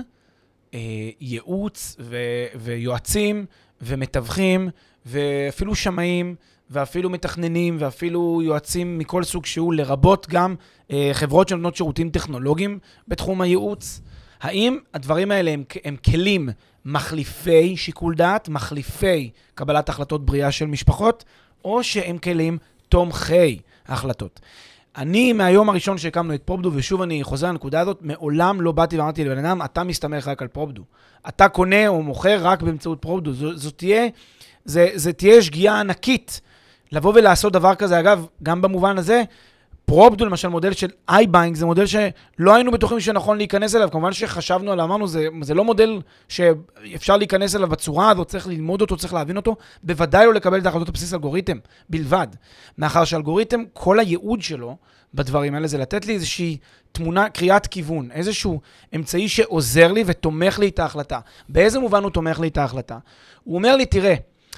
אה, 0.73 0.79
ייעוץ 1.21 1.95
ו- 1.99 2.45
ויועצים 2.55 3.45
ומתווכים 3.81 4.69
ואפילו 5.05 5.75
שמאים, 5.75 6.35
ואפילו 6.69 7.09
מתכננים, 7.09 7.77
ואפילו 7.79 8.41
יועצים 8.43 8.97
מכל 8.97 9.23
סוג 9.23 9.45
שהוא, 9.45 9.73
לרבות 9.73 10.27
גם 10.29 10.55
אה, 10.91 11.09
חברות 11.13 11.49
שנותנות 11.49 11.75
שירותים 11.75 12.09
טכנולוגיים 12.09 12.79
בתחום 13.07 13.41
הייעוץ. 13.41 14.01
האם 14.43 14.77
הדברים 14.93 15.31
האלה 15.31 15.51
הם, 15.51 15.63
הם 15.85 15.95
כלים 15.95 16.49
מחליפי 16.85 17.77
שיקול 17.77 18.15
דעת, 18.15 18.49
מחליפי 18.49 19.29
קבלת 19.55 19.89
החלטות 19.89 20.25
בריאה 20.25 20.51
של 20.51 20.65
משפחות, 20.65 21.23
או 21.65 21.83
שהם 21.83 22.17
כלים 22.17 22.57
תומכי 22.89 23.59
החלטות? 23.87 24.39
אני, 24.97 25.33
מהיום 25.33 25.69
הראשון 25.69 25.97
שהקמנו 25.97 26.33
את 26.33 26.41
פרופדו, 26.41 26.71
ושוב 26.73 27.01
אני 27.01 27.23
חוזר 27.23 27.47
לנקודה 27.47 27.79
הזאת, 27.79 27.99
מעולם 28.01 28.61
לא 28.61 28.71
באתי 28.71 28.97
ואמרתי 28.97 29.23
לבן 29.23 29.45
אדם, 29.45 29.61
אתה 29.61 29.83
מסתמך 29.83 30.27
רק 30.27 30.41
על 30.41 30.47
פרופדו. 30.47 30.83
אתה 31.27 31.49
קונה 31.49 31.87
או 31.87 32.03
מוכר 32.03 32.39
רק 32.41 32.61
באמצעות 32.61 33.01
Propdo. 33.01 33.33
זו, 33.33 33.57
זו 33.57 33.71
תהיה 33.71 34.07
זה, 34.65 34.89
זה 34.93 35.13
תהיה 35.13 35.41
שגיאה 35.41 35.79
ענקית 35.79 36.41
לבוא 36.91 37.13
ולעשות 37.15 37.53
דבר 37.53 37.75
כזה. 37.75 37.99
אגב, 37.99 38.25
גם 38.43 38.61
במובן 38.61 38.97
הזה, 38.97 39.23
Propdo, 39.85 40.25
למשל, 40.25 40.47
מודל 40.47 40.73
של 40.73 40.87
iBuying, 41.09 41.55
זה 41.55 41.65
מודל 41.65 41.85
שלא 41.85 42.55
היינו 42.55 42.71
בטוחים 42.71 42.99
שנכון 42.99 43.37
להיכנס 43.37 43.75
אליו. 43.75 43.91
כמובן 43.91 44.13
שחשבנו 44.13 44.71
עליו, 44.71 44.85
אמרנו, 44.85 45.07
זה, 45.07 45.27
זה 45.41 45.53
לא 45.53 45.63
מודל 45.63 46.01
שאפשר 46.27 47.17
להיכנס 47.17 47.55
אליו 47.55 47.69
בצורה 47.69 48.09
הזאת, 48.09 48.27
צריך 48.27 48.47
ללמוד 48.47 48.81
אותו, 48.81 48.97
צריך 48.97 49.13
להבין 49.13 49.37
אותו. 49.37 49.55
בוודאי 49.83 50.25
לא 50.25 50.33
לקבל 50.33 50.59
את 50.59 50.65
ההחלטות 50.65 50.87
על 50.87 50.93
בסיס 50.93 51.13
אלגוריתם, 51.13 51.57
בלבד. 51.89 52.27
מאחר 52.77 53.05
שאלגוריתם, 53.05 53.63
כל 53.73 53.99
הייעוד 53.99 54.41
שלו 54.41 54.77
בדברים 55.13 55.55
האלה 55.55 55.67
זה 55.67 55.77
לתת 55.77 56.05
לי 56.05 56.13
איזושהי 56.13 56.57
תמונה, 56.91 57.29
קריאת 57.29 57.67
כיוון, 57.67 58.11
איזשהו 58.11 58.61
אמצעי 58.95 59.29
שעוזר 59.29 59.91
לי 59.91 60.03
ותומך 60.05 60.59
לי 60.59 60.67
את 60.67 60.79
ההחלטה. 60.79 61.19
באיזה 61.49 61.79
מובן 61.79 62.03
הוא 62.03 62.11
תומך 62.11 62.39
לי 62.39 62.47
את 62.47 62.57
ההחלטה? 62.57 62.97
הוא 63.43 63.55
אומר 63.55 63.75
לי, 63.75 63.85
תראה, 63.85 64.15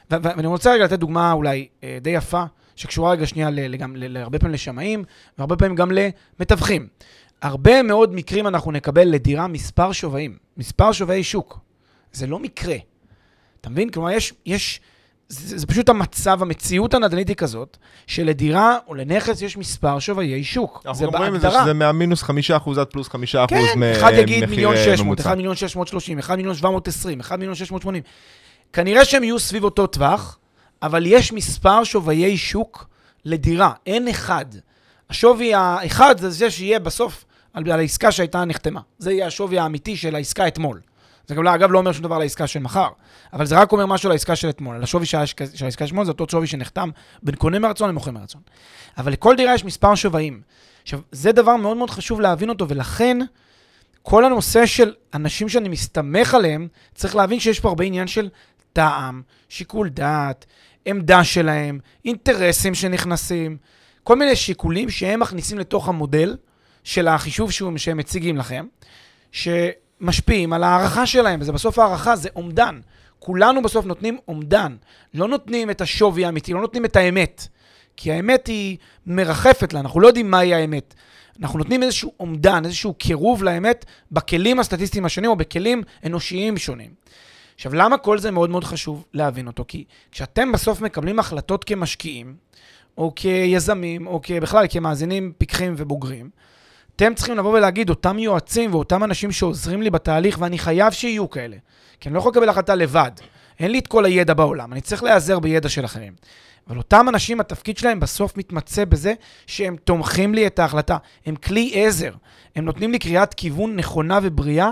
ואני 0.09 0.47
רוצה 0.47 0.73
רגע 0.73 0.83
לתת 0.83 0.99
דוגמה 0.99 1.31
אולי 1.31 1.67
אה, 1.83 1.97
די 2.01 2.09
יפה, 2.09 2.43
שקשורה 2.75 3.11
רגע 3.11 3.25
שנייה 3.25 3.49
להרבה 3.93 4.39
פעמים 4.39 4.53
לשמאים, 4.53 5.03
והרבה 5.38 5.55
פעמים 5.55 5.75
גם 5.75 5.91
למתווכים. 5.91 6.88
הרבה 7.41 7.83
מאוד 7.83 8.13
מקרים 8.13 8.47
אנחנו 8.47 8.71
נקבל 8.71 9.07
לדירה 9.07 9.47
מספר 9.47 9.91
שווים, 9.91 10.38
מספר 10.57 10.91
שוויי 10.91 11.23
שוק. 11.23 11.59
זה 12.11 12.27
לא 12.27 12.39
מקרה. 12.39 12.75
אתה 13.61 13.69
מבין? 13.69 13.89
כלומר, 13.89 14.11
יש, 14.11 14.33
יש, 14.45 14.81
זה, 15.29 15.57
זה 15.57 15.67
פשוט 15.67 15.89
המצב, 15.89 16.41
המציאות 16.41 16.93
הנדל"נית 16.93 17.27
היא 17.27 17.35
כזאת, 17.35 17.77
שלדירה 18.07 18.77
או 18.88 18.95
לנכס 18.95 19.41
יש 19.41 19.57
מספר 19.57 19.99
שוויי 19.99 20.43
שוק. 20.43 20.81
זה 20.93 21.05
בהגדרה. 21.05 21.27
אנחנו 21.27 21.38
אומרים 21.38 21.63
שזה 21.63 21.73
מהמינוס 21.73 22.23
חמישה 22.23 22.57
אחוז 22.57 22.77
עד 22.77 22.88
פלוס 22.88 23.07
חמישה 23.07 23.45
אחוז 23.45 23.57
כן, 23.73 23.83
אחד 23.83 24.11
יגיד 24.13 24.45
מיליון 24.45 24.75
שש 24.77 25.01
מאות, 25.01 25.19
אחד 25.19 25.35
מיליון 25.35 25.55
שש 25.55 25.75
מאות 25.75 25.88
שלושים, 25.88 26.19
אחד 26.19 26.35
מיליון 26.35 26.55
שבע 26.55 26.69
מאות 26.69 26.88
עשרים, 26.88 27.19
אחד 27.19 27.39
מיליון 27.39 27.55
שש 27.55 27.71
מאות 27.71 27.81
שמונים. 27.81 28.03
כנראה 28.73 29.05
שהם 29.05 29.23
יהיו 29.23 29.39
סביב 29.39 29.63
אותו 29.63 29.88
טווח, 29.88 30.38
אבל 30.86 31.06
יש 31.06 31.34
מספר 31.34 31.84
שוויי 31.84 32.38
שוק 32.38 32.88
לדירה, 33.26 33.74
אין 33.86 34.08
אחד. 34.08 34.45
השווי 35.10 35.54
האחד 35.54 36.17
זה 36.19 36.30
זה 36.30 36.52
שיהיה 36.52 36.80
בסוף 36.80 37.26
על, 37.54 37.71
על 37.71 37.80
העסקה 37.80 38.12
שהייתה 38.12 38.45
נחתמה. 38.45 38.82
זה 38.98 39.12
יהיה 39.12 39.28
השווי 39.28 39.60
האמיתי 39.60 39.98
של 39.98 40.15
העסקה 40.15 40.48
אתמול. 40.48 40.82
זה 41.28 41.36
גם, 41.36 41.43
לא, 41.43 41.56
אגב, 41.56 41.71
לא 41.71 41.80
אומר 41.80 41.91
שום 41.91 42.04
דבר 42.04 42.15
על 42.15 42.21
העסקה 42.21 42.48
של 42.48 42.60
מחר, 42.60 42.89
אבל 43.34 43.45
זה 43.45 43.60
רק 43.60 43.71
אומר 43.71 43.86
משהו 43.86 44.08
על 44.08 44.12
העסקה 44.12 44.36
של 44.36 44.50
אתמול. 44.50 44.76
על 44.76 44.84
השווי 44.84 45.06
של 45.06 45.17
העסקה 45.17 45.45
של 45.56 45.86
אתמול 45.86 46.06
זה 46.06 46.12
אותו 46.12 46.26
שווי 46.32 46.48
שנחתם 46.48 46.89
בין 47.24 47.36
קונה 47.36 47.60
מרצון 47.60 47.89
למוכר 47.89 48.12
מרצון. 48.12 48.41
אבל 48.98 49.12
לכל 49.12 49.36
דירה 49.36 49.54
יש 49.54 49.65
מספר 49.65 49.95
שווים. 49.95 50.41
עכשיו, 50.84 51.00
זה 51.12 51.32
דבר 51.32 51.56
מאוד 51.56 51.78
מאוד 51.78 51.89
חשוב 51.89 52.21
להבין 52.21 52.50
אותו, 52.50 52.69
ולכן 52.69 53.17
כל 54.02 54.26
הנושא 54.26 54.65
של 54.65 54.93
אנשים 55.13 55.50
שאני 55.50 55.69
מסתמך 55.69 56.34
עליהם, 56.34 56.67
צריך 56.95 57.15
להבין 57.15 57.39
שיש 57.39 57.60
פה 57.60 57.69
הרבה 57.69 57.84
עניין 57.84 58.08
של 58.08 58.30
טעם, 58.74 59.21
שיקול 59.50 59.89
דעת, 59.89 60.45
עמדה 60.86 61.24
שלהם, 61.24 61.80
אינטרסים 62.06 62.76
שנכנסים, 62.76 63.58
כל 64.04 64.15
מיני 64.15 64.36
שיקולים 64.36 64.89
שהם 64.89 65.19
מכניסים 65.19 65.60
לתוך 65.60 65.89
המודל 65.89 66.38
של 66.84 67.08
החישוב 67.08 67.52
שהם 67.78 67.98
מציגים 67.98 68.38
לכם, 68.38 68.65
שמשפיעים 69.32 70.54
על 70.54 70.63
הערכה 70.63 71.06
שלהם, 71.06 71.41
וזה 71.41 71.52
בסוף 71.52 71.80
הערכה, 71.80 72.15
זה 72.15 72.30
אומדן. 72.36 72.80
כולנו 73.19 73.62
בסוף 73.62 73.86
נותנים 73.86 74.17
אומדן, 74.28 74.76
לא 75.13 75.28
נותנים 75.28 75.69
את 75.69 75.82
השווי 75.82 76.26
האמיתי, 76.26 76.54
לא 76.54 76.62
נותנים 76.62 76.86
את 76.86 76.95
האמת. 76.95 77.48
כי 77.98 78.12
האמת 78.12 78.48
היא 78.48 78.78
מרחפת 79.06 79.74
לה, 79.74 79.80
אנחנו 79.80 80.00
לא 80.00 80.08
יודעים 80.08 80.32
מהי 80.32 80.54
האמת. 80.54 80.93
אנחנו 81.41 81.60
נותנים 81.60 81.84
איזשהו 81.84 82.13
אומדן, 82.19 82.65
איזשהו 82.65 82.93
קירוב 82.93 83.43
לאמת 83.43 83.86
בכלים 84.12 84.60
הסטטיסטיים 84.60 85.06
השונים 85.06 85.30
או 85.30 85.36
בכלים 85.36 85.84
אנושיים 86.06 86.58
שונים. 86.58 86.91
עכשיו, 87.56 87.76
למה 87.76 87.98
כל 87.98 88.20
זה 88.20 88.32
מאוד 88.32 88.50
מאוד 88.50 88.63
חשוב 88.63 89.06
להבין 89.13 89.48
אותו? 89.48 89.65
כי 89.68 89.84
כשאתם 90.12 90.52
בסוף 90.52 90.82
מקבלים 90.82 91.20
החלטות 91.20 91.63
כמשקיעים, 91.63 92.36
או 92.98 93.13
כיזמים, 93.15 94.08
או 94.08 94.22
בכלל 94.41 94.65
כמאזינים 94.70 95.34
פיקחים 95.38 95.74
ובוגרים, 95.78 96.30
אתם 96.96 97.13
צריכים 97.13 97.38
לבוא 97.38 97.58
ולהגיד, 97.58 97.89
אותם 97.89 98.20
יועצים 98.20 98.74
ואותם 98.74 99.04
אנשים 99.04 99.32
שעוזרים 99.32 99.82
לי 99.82 99.89
בתהליך, 99.89 100.38
ואני 100.39 100.58
חייב 100.58 100.94
שיהיו 100.94 101.30
כאלה, 101.30 101.58
כי 102.00 102.10
אני 102.10 102.13
לא 102.13 102.20
יכול 102.20 102.32
לקבל 102.32 102.50
החלטה 102.50 102.76
לבד. 102.76 103.12
אין 103.60 103.72
לי 103.72 103.80
את 103.80 103.88
כל 103.88 104.06
הידע 104.06 104.34
בעולם, 104.34 104.74
אני 104.74 104.82
צריך 104.82 105.04
להיעזר 105.04 105.39
בידע 105.39 105.70
של 105.70 105.86
אחרים. 105.86 106.13
אבל 106.68 106.78
אותם 106.78 107.06
אנשים, 107.10 107.39
התפקיד 107.39 107.78
שלהם 107.78 108.00
בסוף 108.00 108.38
מתמצא 108.38 108.86
בזה 108.86 109.13
שהם 109.48 109.76
תומכים 109.84 110.34
לי 110.34 110.48
את 110.48 110.60
ההחלטה. 110.60 110.98
הם 111.26 111.36
כלי 111.36 111.72
עזר. 111.74 112.12
הם 112.56 112.65
נותנים 112.65 112.91
לי 112.91 113.00
קריאת 113.00 113.34
כיוון 113.34 113.76
נכונה 113.76 114.20
ובריאה 114.24 114.72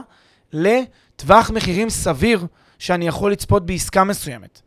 לטווח 0.54 1.52
מחירים 1.52 1.90
סביר 1.90 2.46
שאני 2.80 3.08
יכול 3.08 3.32
לצפות 3.32 3.66
בעסקה 3.66 4.04
מסוימת. 4.04 4.62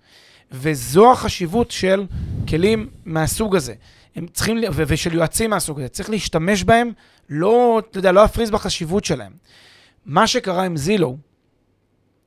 וזו 0.53 1.13
החשיבות 1.13 1.71
של 1.71 2.07
כלים 2.49 2.89
מהסוג 3.05 3.57
הזה. 3.57 3.75
הם 4.17 4.27
צריכים, 4.27 4.59
ו- 4.73 4.83
ושל 4.87 5.15
יועצים 5.15 5.51
מהסוג 5.51 5.79
הזה. 5.79 5.89
צריך 5.89 6.11
להשתמש 6.11 6.65
בהם, 6.65 6.93
לא, 7.29 7.83
אתה 7.91 7.99
יודע, 7.99 8.13
לא 8.13 8.21
להפריז 8.23 8.51
בחשיבות 8.51 9.05
שלהם. 9.05 9.33
מה 10.07 10.27
שקרה 10.27 10.65
עם 10.65 10.77
זילו, 10.77 11.17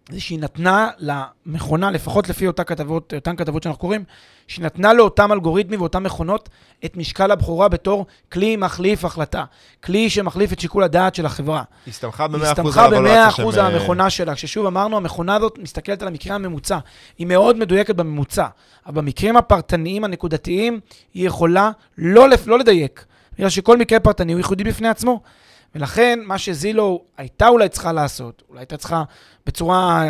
זה 0.09 0.19
שהיא 0.19 0.39
נתנה 0.39 0.89
למכונה, 0.99 1.91
לפחות 1.91 2.29
לפי 2.29 2.47
אותה 2.47 2.63
כתבות, 2.63 3.13
אותן 3.13 3.35
כתבות 3.35 3.63
שאנחנו 3.63 3.79
קוראים, 3.79 4.03
שהיא 4.47 4.65
נתנה 4.65 4.93
לאותם 4.93 5.31
אלגוריתמים 5.31 5.81
ואותן 5.81 6.03
מכונות 6.03 6.49
את 6.85 6.97
משקל 6.97 7.31
הבכורה 7.31 7.67
בתור 7.67 8.05
כלי 8.31 8.55
מחליף 8.55 9.05
החלטה. 9.05 9.43
כלי 9.83 10.09
שמחליף 10.09 10.53
את 10.53 10.59
שיקול 10.59 10.83
הדעת 10.83 11.15
של 11.15 11.25
החברה. 11.25 11.63
הסתמכה 11.87 12.27
ב-100% 12.27 12.35
על 12.37 12.45
הסתמכה 12.45 12.89
ב-100% 12.89 13.59
על 13.59 13.75
המכונה 13.75 14.09
שלה. 14.09 14.35
כששוב 14.35 14.65
אמרנו, 14.65 14.97
המכונה 14.97 15.35
הזאת 15.35 15.57
מסתכלת 15.61 16.01
על 16.01 16.07
המקרה 16.07 16.35
הממוצע. 16.35 16.77
היא 17.17 17.27
מאוד 17.27 17.57
מדויקת 17.57 17.95
בממוצע. 17.95 18.47
אבל 18.85 19.01
במקרים 19.01 19.37
הפרטניים, 19.37 20.03
הנקודתיים, 20.03 20.79
היא 21.13 21.27
יכולה 21.27 21.71
לא, 21.97 22.27
לא 22.47 22.59
לדייק. 22.59 23.05
בגלל 23.37 23.49
שכל 23.49 23.77
מקרה 23.77 23.99
פרטני 23.99 24.33
הוא 24.33 24.39
ייחודי 24.39 24.63
בפני 24.63 24.87
עצמו. 24.87 25.21
ולכן, 25.75 26.19
מה 26.25 26.37
שזילו 26.37 27.03
הייתה 27.17 27.47
אולי 27.47 27.69
צריכה 27.69 27.91
לעשות, 27.91 28.43
אולי 28.49 28.59
הייתה 28.59 28.77
צריכה 28.77 29.03
בצורה, 29.45 30.05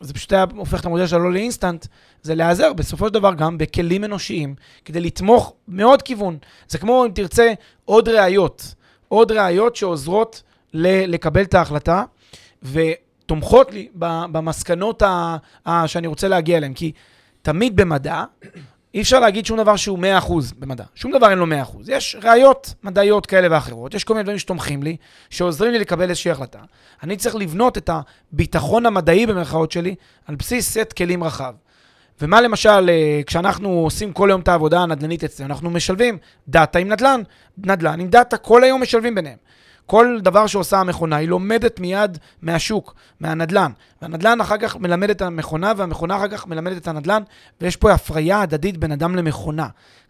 זה 0.00 0.14
פשוט 0.14 0.32
היה 0.32 0.44
הופך 0.56 0.80
את 0.80 0.86
המודל 0.86 1.06
שלה 1.06 1.18
לא 1.18 1.32
לאינסטנט, 1.32 1.86
זה 2.22 2.34
להיעזר 2.34 2.72
בסופו 2.72 3.06
של 3.06 3.12
דבר 3.14 3.34
גם 3.34 3.58
בכלים 3.58 4.04
אנושיים, 4.04 4.54
כדי 4.84 5.00
לתמוך 5.00 5.52
מעוד 5.68 6.02
כיוון. 6.02 6.38
זה 6.68 6.78
כמו, 6.78 7.04
אם 7.06 7.10
תרצה, 7.14 7.52
עוד 7.84 8.08
ראיות. 8.08 8.74
עוד 9.08 9.32
ראיות 9.32 9.76
שעוזרות 9.76 10.42
ל- 10.74 11.14
לקבל 11.14 11.42
את 11.42 11.54
ההחלטה, 11.54 12.04
ותומכות 12.62 13.72
לי 13.72 13.88
במסקנות 14.32 15.02
ה- 15.02 15.36
ה- 15.66 15.88
שאני 15.88 16.06
רוצה 16.06 16.28
להגיע 16.28 16.56
אליהן. 16.56 16.74
כי 16.74 16.92
תמיד 17.42 17.76
במדע, 17.76 18.24
אי 18.96 19.02
אפשר 19.02 19.20
להגיד 19.20 19.46
שום 19.46 19.56
דבר 19.56 19.76
שהוא 19.76 19.98
100% 19.98 20.32
במדע. 20.58 20.84
שום 20.94 21.12
דבר 21.12 21.30
אין 21.30 21.38
לו 21.38 21.46
100%. 21.46 21.48
יש 21.88 22.16
ראיות 22.22 22.74
מדעיות 22.82 23.26
כאלה 23.26 23.48
ואחרות, 23.50 23.94
יש 23.94 24.04
כל 24.04 24.14
מיני 24.14 24.22
דברים 24.22 24.38
שתומכים 24.38 24.82
לי, 24.82 24.96
שעוזרים 25.30 25.72
לי 25.72 25.78
לקבל 25.78 26.10
איזושהי 26.10 26.30
החלטה. 26.30 26.58
אני 27.02 27.16
צריך 27.16 27.34
לבנות 27.34 27.78
את 27.78 27.90
הביטחון 27.92 28.86
המדעי 28.86 29.26
במרכאות 29.26 29.72
שלי 29.72 29.94
על 30.26 30.34
בסיס 30.34 30.78
סט 30.78 30.92
כלים 30.92 31.24
רחב. 31.24 31.54
ומה 32.20 32.40
למשל, 32.40 32.90
אה, 32.90 33.20
כשאנחנו 33.26 33.68
עושים 33.68 34.12
כל 34.12 34.30
היום 34.30 34.40
את 34.40 34.48
העבודה 34.48 34.80
הנדל"נית 34.80 35.24
אצלנו, 35.24 35.54
אנחנו 35.54 35.70
משלבים 35.70 36.18
דאטה 36.48 36.78
עם 36.78 36.88
נדל"ן, 36.88 37.20
נדל"ן 37.58 38.00
עם 38.00 38.08
דאטה, 38.08 38.36
כל 38.36 38.64
היום 38.64 38.82
משלבים 38.82 39.14
ביניהם. 39.14 39.36
כל 39.86 40.18
דבר 40.22 40.46
שעושה 40.46 40.80
המכונה, 40.80 41.16
היא 41.16 41.28
לומדת 41.28 41.80
מיד 41.80 42.18
מהשוק, 42.42 42.94
מהנדלן. 43.20 43.70
והנדלן 44.02 44.40
אחר 44.40 44.56
כך 44.58 44.76
מלמד 44.76 45.10
את 45.10 45.22
המכונה, 45.22 45.72
והמכונה 45.76 46.16
אחר 46.16 46.28
כך 46.28 46.46
מלמדת 46.46 46.76
את 46.76 46.88
הנדלן, 46.88 47.22
ויש 47.60 47.76
פה 47.76 47.92
הפריה 47.92 48.40
הדדית 48.40 48.76
בין 48.76 48.92
אדם 48.92 49.16
למכונה. 49.16 49.66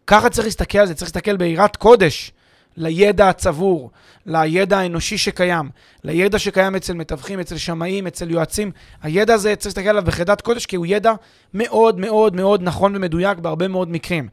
ככה 0.07 0.31
צריך 0.31 0.47
להסתכל 0.47 0.79
על 0.79 0.87
זה, 0.87 0.95
צריך 0.95 1.09
להסתכל 1.09 1.37
ביראת 1.37 1.77
קודש 1.77 2.33
לידע 2.77 3.29
הצבור, 3.29 3.91
לידע 4.27 4.79
האנושי 4.79 5.19
שקיים, 5.19 5.71
לידע 6.05 6.39
שקיים 6.39 6.77
אצל 6.77 6.93
מתווכים, 6.93 7.41
אצל 7.41 7.57
שמאים, 7.57 8.07
אצל 8.07 8.31
יועצים. 8.31 8.71
הידע 9.03 9.35
הזה 9.35 9.57
צריך 9.57 9.67
להסתכל 9.67 9.89
עליו 9.89 10.05
בחרדת 10.05 10.41
קודש, 10.41 10.67
כי 10.67 10.77
הוא 10.77 10.87
ידע 10.87 11.13
מאוד 11.55 12.01
מאוד 12.01 12.37
מאוד 12.37 12.63
נכון 12.63 12.97
ומדויק 12.97 13.39
בהרבה 13.39 13.69
מאוד 13.69 13.91
מקרים. 13.91 14.29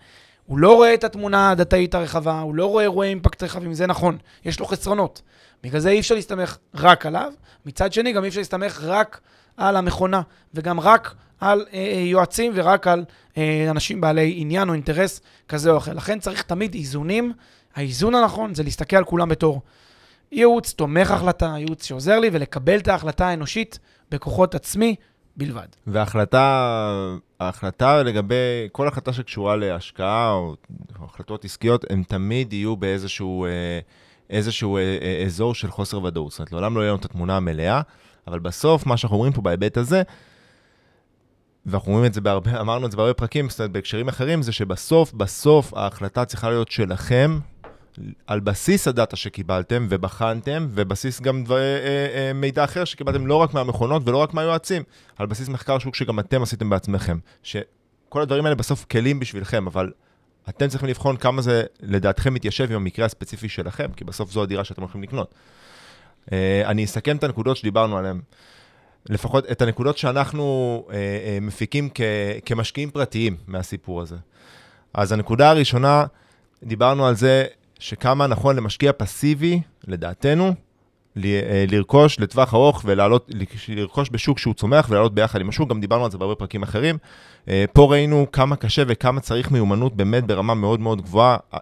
הוא 0.46 0.58
לא 0.58 0.76
רואה 0.76 0.94
את 0.94 1.04
התמונה 1.04 1.52
הדתאית 1.52 1.96
הרחבה, 1.96 2.40
הוא 2.40 2.56
לא 2.56 2.66
רואה 2.66 2.84
אירועי 2.84 3.10
אימפקט 3.10 3.44
רחבים, 3.44 3.74
זה 3.74 3.88
נכון, 3.88 4.18
יש 4.46 4.60
לו 4.60 4.66
חסרונות. 4.66 5.22
בגלל 5.64 5.80
זה 5.80 5.90
אי 5.90 6.00
אפשר 6.00 6.16
להסתמך 6.16 6.58
רק 6.76 7.06
עליו, 7.06 7.34
מצד 7.66 7.94
שני 7.94 8.14
גם 8.14 8.24
אי 8.24 8.30
אפשר 8.30 8.40
להסתמך 8.40 8.82
רק 8.84 9.20
על 9.58 9.76
המכונה, 9.76 10.22
וגם 10.54 10.80
רק 10.80 11.16
על 11.40 11.66
אה, 11.74 11.78
אה, 11.78 12.00
יועצים 12.00 12.52
ורק 12.56 12.88
על 12.88 13.06
אה, 13.38 13.68
אנשים 13.70 14.02
בעלי 14.02 14.34
עניין 14.38 14.70
או 14.70 14.74
אינטרס 14.74 15.22
כזה 15.50 15.72
או 15.72 15.78
אחר. 15.78 15.94
לכן 15.94 16.20
צריך 16.20 16.42
תמיד 16.42 16.74
איזונים. 16.74 17.34
האיזון 17.76 18.16
הנכון 18.16 18.56
זה 18.56 18.64
להסתכל 18.64 18.96
על 18.96 19.04
כולם 19.04 19.30
בתור 19.30 19.62
ייעוץ 20.32 20.74
תומך 20.74 21.12
החלטה, 21.12 21.56
ייעוץ 21.58 21.86
שעוזר 21.86 22.20
לי, 22.20 22.30
ולקבל 22.32 22.80
את 22.80 22.88
ההחלטה 22.88 23.28
האנושית 23.28 23.80
בכוחות 24.12 24.56
עצמי 24.56 24.96
בלבד. 25.38 25.68
וההחלטה, 25.88 27.18
ההחלטה 27.40 28.04
לגבי, 28.04 28.36
כל 28.72 28.88
החלטה 28.88 29.14
שקשורה 29.14 29.56
להשקעה 29.56 30.32
או 30.32 30.56
החלטות 30.96 31.46
עסקיות, 31.46 31.86
הן 31.90 32.04
תמיד 32.04 32.54
יהיו 32.54 32.78
באיזשהו... 32.78 33.46
אה, 33.46 33.80
איזשהו 34.30 34.78
אה, 34.78 34.98
אה, 35.02 35.24
אזור 35.26 35.56
של 35.56 35.72
חוסר 35.72 36.04
ודאות. 36.04 36.32
זאת 36.32 36.40
אומרת, 36.40 36.52
לעולם 36.52 36.76
לא 36.76 36.82
יהיה 36.82 36.92
לנו 36.92 37.00
את 37.00 37.06
התמונה 37.06 37.38
המלאה, 37.38 37.82
אבל 38.28 38.40
בסוף, 38.40 38.86
מה 38.86 38.98
שאנחנו 38.98 39.16
אומרים 39.18 39.34
פה 39.34 39.42
בהיבט 39.42 39.78
הזה, 39.78 40.04
ואנחנו 41.66 41.92
אומרים 41.92 42.06
את 42.06 42.14
זה 42.14 42.22
בהרבה, 42.22 42.60
אמרנו 42.62 42.86
את 42.86 42.92
זה 42.92 42.98
בהרבה 42.98 43.14
פרקים, 43.14 43.50
זאת 43.50 43.60
אומרת, 43.60 43.72
בהקשרים 43.72 44.08
אחרים, 44.08 44.42
זה 44.42 44.52
שבסוף, 44.52 45.14
בסוף 45.14 45.74
ההחלטה 45.74 46.26
צריכה 46.26 46.50
להיות 46.50 46.72
שלכם, 46.72 47.40
על 48.28 48.40
בסיס 48.40 48.88
הדאטה 48.88 49.16
שקיבלתם 49.16 49.88
ובחנתם, 49.90 50.68
ובסיס 50.72 51.22
גם 51.22 51.44
דבר, 51.44 51.58
אה, 51.58 52.08
אה, 52.16 52.34
מידע 52.34 52.64
אחר 52.64 52.86
שקיבלתם 52.86 53.28
לא 53.28 53.36
רק 53.36 53.54
מהמכונות 53.54 54.02
ולא 54.06 54.18
רק 54.18 54.34
מהיועצים, 54.34 54.84
על 55.18 55.26
בסיס 55.28 55.50
מחקר 55.50 55.80
שוק 55.80 55.96
שגם 55.96 56.20
אתם 56.20 56.44
עשיתם 56.44 56.70
בעצמכם. 56.70 57.18
שכל 57.44 58.22
הדברים 58.22 58.46
האלה 58.46 58.56
בסוף 58.56 58.86
כלים 58.86 59.20
בשבילכם, 59.20 59.68
אבל 59.68 59.92
אתם 60.50 60.68
צריכים 60.68 60.90
לבחון 60.90 61.18
כמה 61.18 61.42
זה 61.42 61.64
לדעתכם 61.82 62.34
מתיישב 62.34 62.72
עם 62.72 62.76
המקרה 62.76 63.06
הספציפי 63.06 63.50
שלכם, 63.50 63.92
כי 63.96 64.04
בסוף 64.04 64.32
זו 64.32 64.44
הדירה 64.44 64.64
שאתם 64.64 64.82
הולכים 64.82 65.04
לקנות. 65.04 65.34
Uh, 66.26 66.30
אני 66.66 66.86
אסכם 66.86 67.18
את 67.18 67.24
הנקודות 67.24 67.58
שדיברנו 67.58 67.98
עליהן. 67.98 68.22
לפחות 69.10 69.52
את 69.52 69.62
הנקודות 69.62 69.98
שאנחנו 69.98 70.86
uh, 70.88 70.92
uh, 70.92 70.94
מפיקים 71.42 71.90
כ- 71.94 72.02
כמשקיעים 72.46 72.92
פרטיים 72.92 73.38
מהסיפור 73.48 74.02
הזה. 74.02 74.16
אז 74.94 75.12
הנקודה 75.12 75.50
הראשונה, 75.50 76.06
דיברנו 76.64 77.08
על 77.08 77.16
זה 77.16 77.46
שכמה 77.84 78.28
נכון 78.28 78.56
למשקיע 78.56 78.92
פסיבי, 78.98 79.62
לדעתנו, 79.88 80.54
אה, 81.26 81.66
לרכוש 81.68 82.20
לטווח 82.20 82.54
ארוך 82.54 82.82
ולעלות, 82.86 83.32
לרכוש 83.68 84.10
בשוק 84.12 84.40
שהוא 84.40 84.54
צומח 84.54 84.88
ולעלות 84.90 85.14
ביחד 85.14 85.42
עם 85.42 85.50
השוק, 85.50 85.70
גם 85.70 85.82
דיברנו 85.82 86.06
על 86.06 86.12
זה 86.12 86.18
בהרבה 86.18 86.36
פרקים 86.36 86.64
אחרים. 86.64 86.98
אה, 87.48 87.66
פה 87.74 87.92
ראינו 87.92 88.26
כמה 88.32 88.56
קשה 88.56 88.84
וכמה 88.88 89.22
צריך 89.22 89.52
מיומנות 89.52 89.96
באמת 89.96 90.24
ברמה 90.24 90.54
מאוד 90.54 90.80
מאוד 90.80 91.02
גבוהה, 91.02 91.38
אה, 91.54 91.60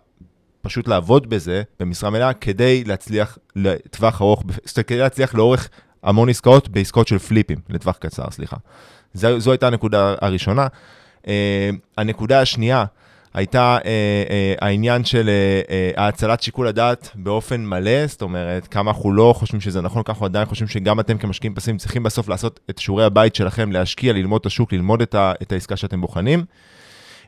פשוט 0.61 0.87
לעבוד 0.87 1.29
בזה 1.29 1.63
במשרה 1.79 2.09
מלאה 2.09 2.33
כדי 2.33 2.83
להצליח 2.83 3.37
לטווח 3.55 4.21
ארוך, 4.21 4.43
כדי 4.87 4.99
להצליח 4.99 5.35
לאורך 5.35 5.69
המון 6.03 6.29
עסקאות 6.29 6.69
בעסקאות 6.69 7.07
של 7.07 7.19
פליפים, 7.19 7.57
לטווח 7.69 7.97
קצר, 7.97 8.31
סליחה. 8.31 8.57
זו, 9.13 9.39
זו 9.39 9.51
הייתה 9.51 9.67
הנקודה 9.67 10.15
הראשונה. 10.21 10.67
הנקודה 11.97 12.41
השנייה, 12.41 12.85
הייתה 13.33 13.77
אה, 13.85 13.89
אה, 14.29 14.53
העניין 14.61 15.05
של 15.05 15.29
אה, 15.29 15.61
אה, 15.69 16.05
האצלת 16.05 16.41
שיקול 16.41 16.67
הדעת 16.67 17.09
באופן 17.15 17.65
מלא, 17.65 18.07
זאת 18.07 18.21
אומרת, 18.21 18.67
כמה 18.67 18.91
אנחנו 18.91 19.13
לא 19.13 19.33
חושבים 19.37 19.61
שזה 19.61 19.81
נכון, 19.81 20.03
כמה 20.03 20.13
אנחנו 20.13 20.25
עדיין 20.25 20.45
חושבים 20.45 20.67
שגם 20.67 20.99
אתם 20.99 21.17
כמשקיעים 21.17 21.55
פסיביים 21.55 21.77
צריכים 21.77 22.03
בסוף 22.03 22.29
לעשות 22.29 22.59
את 22.69 22.77
שיעורי 22.77 23.03
הבית 23.03 23.35
שלכם, 23.35 23.71
להשקיע, 23.71 24.13
ללמוד 24.13 24.39
את 24.39 24.45
השוק, 24.45 24.73
ללמוד 24.73 25.01
את, 25.01 25.15
ה, 25.15 25.33
את 25.41 25.51
העסקה 25.51 25.75
שאתם 25.75 26.01
בוחנים. 26.01 26.45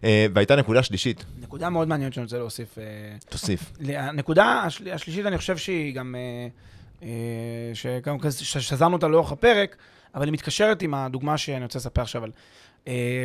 אה, 0.03 0.25
והייתה 0.33 0.55
נקודה 0.55 0.83
שלישית. 0.83 1.25
נקודה 1.41 1.69
מאוד 1.69 1.87
מעניינת 1.87 2.13
שאני 2.13 2.23
רוצה 2.23 2.37
להוסיף. 2.37 2.77
אה, 2.77 2.83
תוסיף. 3.29 3.71
הנקודה 3.87 4.63
השל, 4.65 4.91
השלישית, 4.91 5.25
אני 5.25 5.37
חושב 5.37 5.57
שהיא 5.57 5.95
גם, 5.95 6.15
אה, 6.15 6.47
אה, 7.07 7.71
שגם 7.73 8.17
ששזרנו 8.39 8.95
אותה 8.95 9.07
לאורך 9.07 9.31
הפרק, 9.31 9.75
אבל 10.15 10.25
היא 10.25 10.33
מתקשרת 10.33 10.81
עם 10.81 10.93
הדוגמה 10.93 11.37
שאני 11.37 11.63
רוצה 11.63 11.79
לספר 11.79 12.01
עכשיו 12.01 12.23
על 12.23 12.29
אה, 12.29 12.35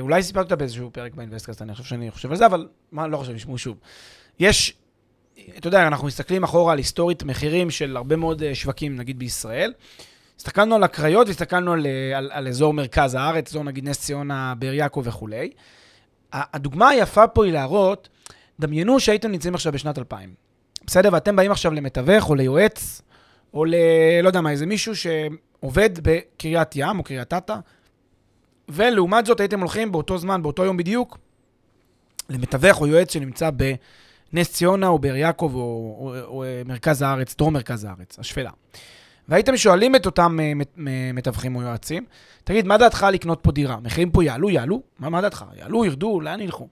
אולי 0.01 0.23
סיפרתי 0.23 0.45
אותה 0.45 0.57
באיזשהו 0.57 0.91
פרק 0.93 1.15
באינבסטקאסט, 1.15 1.63
אני 1.63 1.75
חושב 1.75 1.85
שאני 1.85 2.11
חושב 2.11 2.31
על 2.31 2.37
זה, 2.37 2.47
אבל 2.47 2.69
מה, 2.93 3.07
לא 3.07 3.17
חושב, 3.17 3.33
נשמעו 3.33 3.59
שוב. 3.59 3.77
יש, 4.41 4.75
אתה 5.59 5.69
יודע, 5.69 5.87
אנחנו 5.87 6.07
מסתכלים 6.07 6.45
אחורה 6.45 6.73
על 6.73 6.79
היסטורית 6.79 7.23
מחירים 7.23 7.71
של 7.71 7.97
הרבה 7.97 8.17
מאוד 8.17 8.43
אה, 8.43 8.55
שווקים, 8.55 8.97
נגיד 8.97 9.19
בישראל. 9.19 9.73
הסתכלנו 10.37 10.75
על 10.75 10.83
הקריות 10.83 11.27
והסתכלנו 11.27 11.73
על, 11.73 11.87
אה, 11.87 12.19
על, 12.19 12.31
על 12.33 12.49
אזור 12.49 12.75
מרכז 12.75 13.15
הארץ, 13.15 13.49
אזור 13.51 13.65
נגיד 13.65 13.89
נס 13.89 14.01
ציונה, 14.01 14.55
באר 14.59 14.73
יעקב 14.73 15.03
וכולי. 15.05 15.51
הדוגמה 16.33 16.89
היפה 16.89 17.27
פה 17.27 17.45
היא 17.45 17.53
להראות, 17.53 18.09
דמיינו 18.61 19.01
שהייתם 19.01 19.31
נמצאים 19.31 19.55
עכשיו 19.55 19.73
בשנת 19.73 19.99
2000. 19.99 20.35
בסדר? 20.87 21.09
ואתם 21.13 21.37
באים 21.37 21.51
עכשיו 21.51 21.73
למתווך 21.73 22.29
או 22.31 22.35
ליועץ, 22.35 23.03
או 23.55 23.65
ל... 23.65 23.75
לא 24.23 24.29
יודע 24.29 24.41
מה, 24.41 24.51
איזה 24.51 24.67
מישהו 24.67 24.93
שעובד 24.97 25.91
בקריית 26.03 26.77
ים 26.77 26.99
או 26.99 27.05
קריית 27.05 27.35
אתא, 27.35 27.55
ולעומת 28.69 29.27
זאת 29.27 29.41
הייתם 29.41 29.61
הולכים 29.61 29.93
באותו 29.93 30.19
זמן, 30.19 30.43
באותו 30.43 30.65
יום 30.65 30.77
בדיוק, 30.77 31.19
למתווך 32.31 32.81
או 32.81 32.87
יועץ 32.87 33.13
שנמצא 33.13 33.51
בנס 33.51 34.53
ציונה 34.53 34.89
או 34.89 34.99
באר 34.99 35.17
יעקב 35.17 35.51
או, 35.55 35.61
או, 35.61 36.15
או, 36.15 36.27
או 36.27 36.45
מרכז 36.67 37.03
הארץ, 37.03 37.37
דרום 37.37 37.55
מרכז 37.55 37.85
הארץ, 37.85 38.19
השפלה. 38.19 38.51
והייתם 39.29 39.57
שואלים 39.57 39.97
את 39.97 40.07
אותם 40.07 40.39
uh, 40.41 40.55
מת, 40.55 40.73
מתווכים 41.15 41.57
או 41.57 41.63
יועצים, 41.63 42.05
תגיד, 42.45 42.67
מה 42.67 42.79
דעתך 42.79 43.07
לקנות 43.13 43.39
פה 43.43 43.53
דירה? 43.53 43.77
מחירים 43.81 44.11
פה 44.11 44.25
יעלו, 44.25 44.51
יעלו? 44.51 44.83
מה, 44.99 45.09
מה 45.09 45.21
דעתך? 45.21 45.45
יעלו, 45.57 45.85
ירדו, 45.85 46.21
לאן 46.21 46.41
ילכו? 46.41 46.69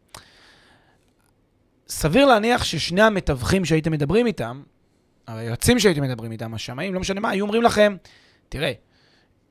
סביר 1.88 2.26
להניח 2.26 2.64
ששני 2.64 3.02
המתווכים 3.02 3.64
שהייתם 3.64 3.92
מדברים 3.92 4.26
איתם, 4.26 4.62
היועצים 5.26 5.78
שהייתם 5.78 6.02
מדברים 6.02 6.32
איתם, 6.32 6.54
השמאים, 6.54 6.94
לא 6.94 7.00
משנה 7.00 7.20
מה, 7.20 7.30
היו 7.30 7.44
אומרים 7.44 7.62
לכם, 7.62 7.96
תראה, 8.48 8.72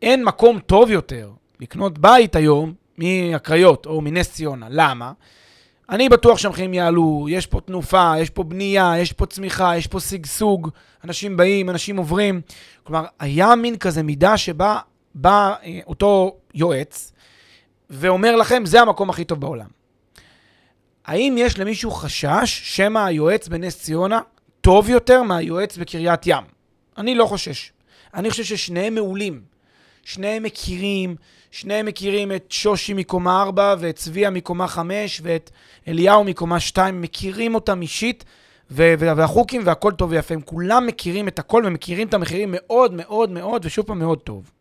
אין 0.01 0.23
מקום 0.23 0.59
טוב 0.59 0.91
יותר 0.91 1.31
לקנות 1.59 1.99
בית 1.99 2.35
היום 2.35 2.73
מהקריות 2.97 3.85
או 3.85 4.01
מנס 4.01 4.31
ציונה. 4.31 4.67
למה? 4.69 5.11
אני 5.89 6.09
בטוח 6.09 6.37
שהמחירים 6.37 6.73
יעלו, 6.73 7.25
יש 7.29 7.47
פה 7.47 7.61
תנופה, 7.61 8.13
יש 8.19 8.29
פה 8.29 8.43
בנייה, 8.43 8.93
יש 8.97 9.13
פה 9.13 9.25
צמיחה, 9.25 9.77
יש 9.77 9.87
פה 9.87 9.99
שגשוג, 9.99 10.69
אנשים 11.03 11.37
באים, 11.37 11.69
אנשים 11.69 11.97
עוברים. 11.97 12.41
כלומר, 12.83 13.05
היה 13.19 13.55
מין 13.55 13.77
כזה 13.77 14.03
מידה 14.03 14.37
שבה 14.37 14.79
בא 15.15 15.53
אה, 15.63 15.79
אותו 15.87 16.35
יועץ 16.53 17.13
ואומר 17.89 18.35
לכם, 18.35 18.65
זה 18.65 18.81
המקום 18.81 19.09
הכי 19.09 19.23
טוב 19.25 19.41
בעולם. 19.41 19.67
האם 21.05 21.35
יש 21.37 21.59
למישהו 21.59 21.91
חשש 21.91 22.61
שמא 22.63 22.99
היועץ 22.99 23.47
בנס 23.47 23.81
ציונה 23.81 24.19
טוב 24.61 24.89
יותר 24.89 25.23
מהיועץ 25.23 25.77
בקריית 25.77 26.21
ים? 26.25 26.43
אני 26.97 27.15
לא 27.15 27.25
חושש. 27.25 27.71
אני 28.13 28.29
חושב 28.29 28.43
ששניהם 28.43 28.95
מעולים. 28.95 29.41
שניהם 30.03 30.43
מכירים, 30.43 31.15
שניהם 31.55 31.85
מכירים 31.85 32.31
את 32.31 32.45
שושי 32.49 32.93
מקומה 32.93 33.41
4 33.41 33.75
ואת 33.79 33.95
צביה 33.95 34.29
מקומה 34.29 34.67
5 34.67 35.21
ואת 35.23 35.49
אליהו 35.87 36.23
מקומה 36.23 36.59
2, 36.59 37.01
מכירים 37.01 37.55
אותם 37.55 37.81
אישית, 37.81 38.25
והחוקים 38.69 39.61
והכל 39.65 39.91
טוב 39.91 40.11
ויפה. 40.11 40.33
הם 40.33 40.41
כולם 40.41 40.87
מכירים 40.87 41.27
את 41.27 41.39
הכל 41.39 41.63
ומכירים 41.65 42.07
את 42.07 42.13
המחירים 42.13 42.49
מאוד 42.51 42.93
מאוד 42.93 43.29
מאוד, 43.29 43.65
ושוב 43.65 43.85
פעם 43.85 43.99
מאוד 43.99 44.19
טוב. 44.19 44.51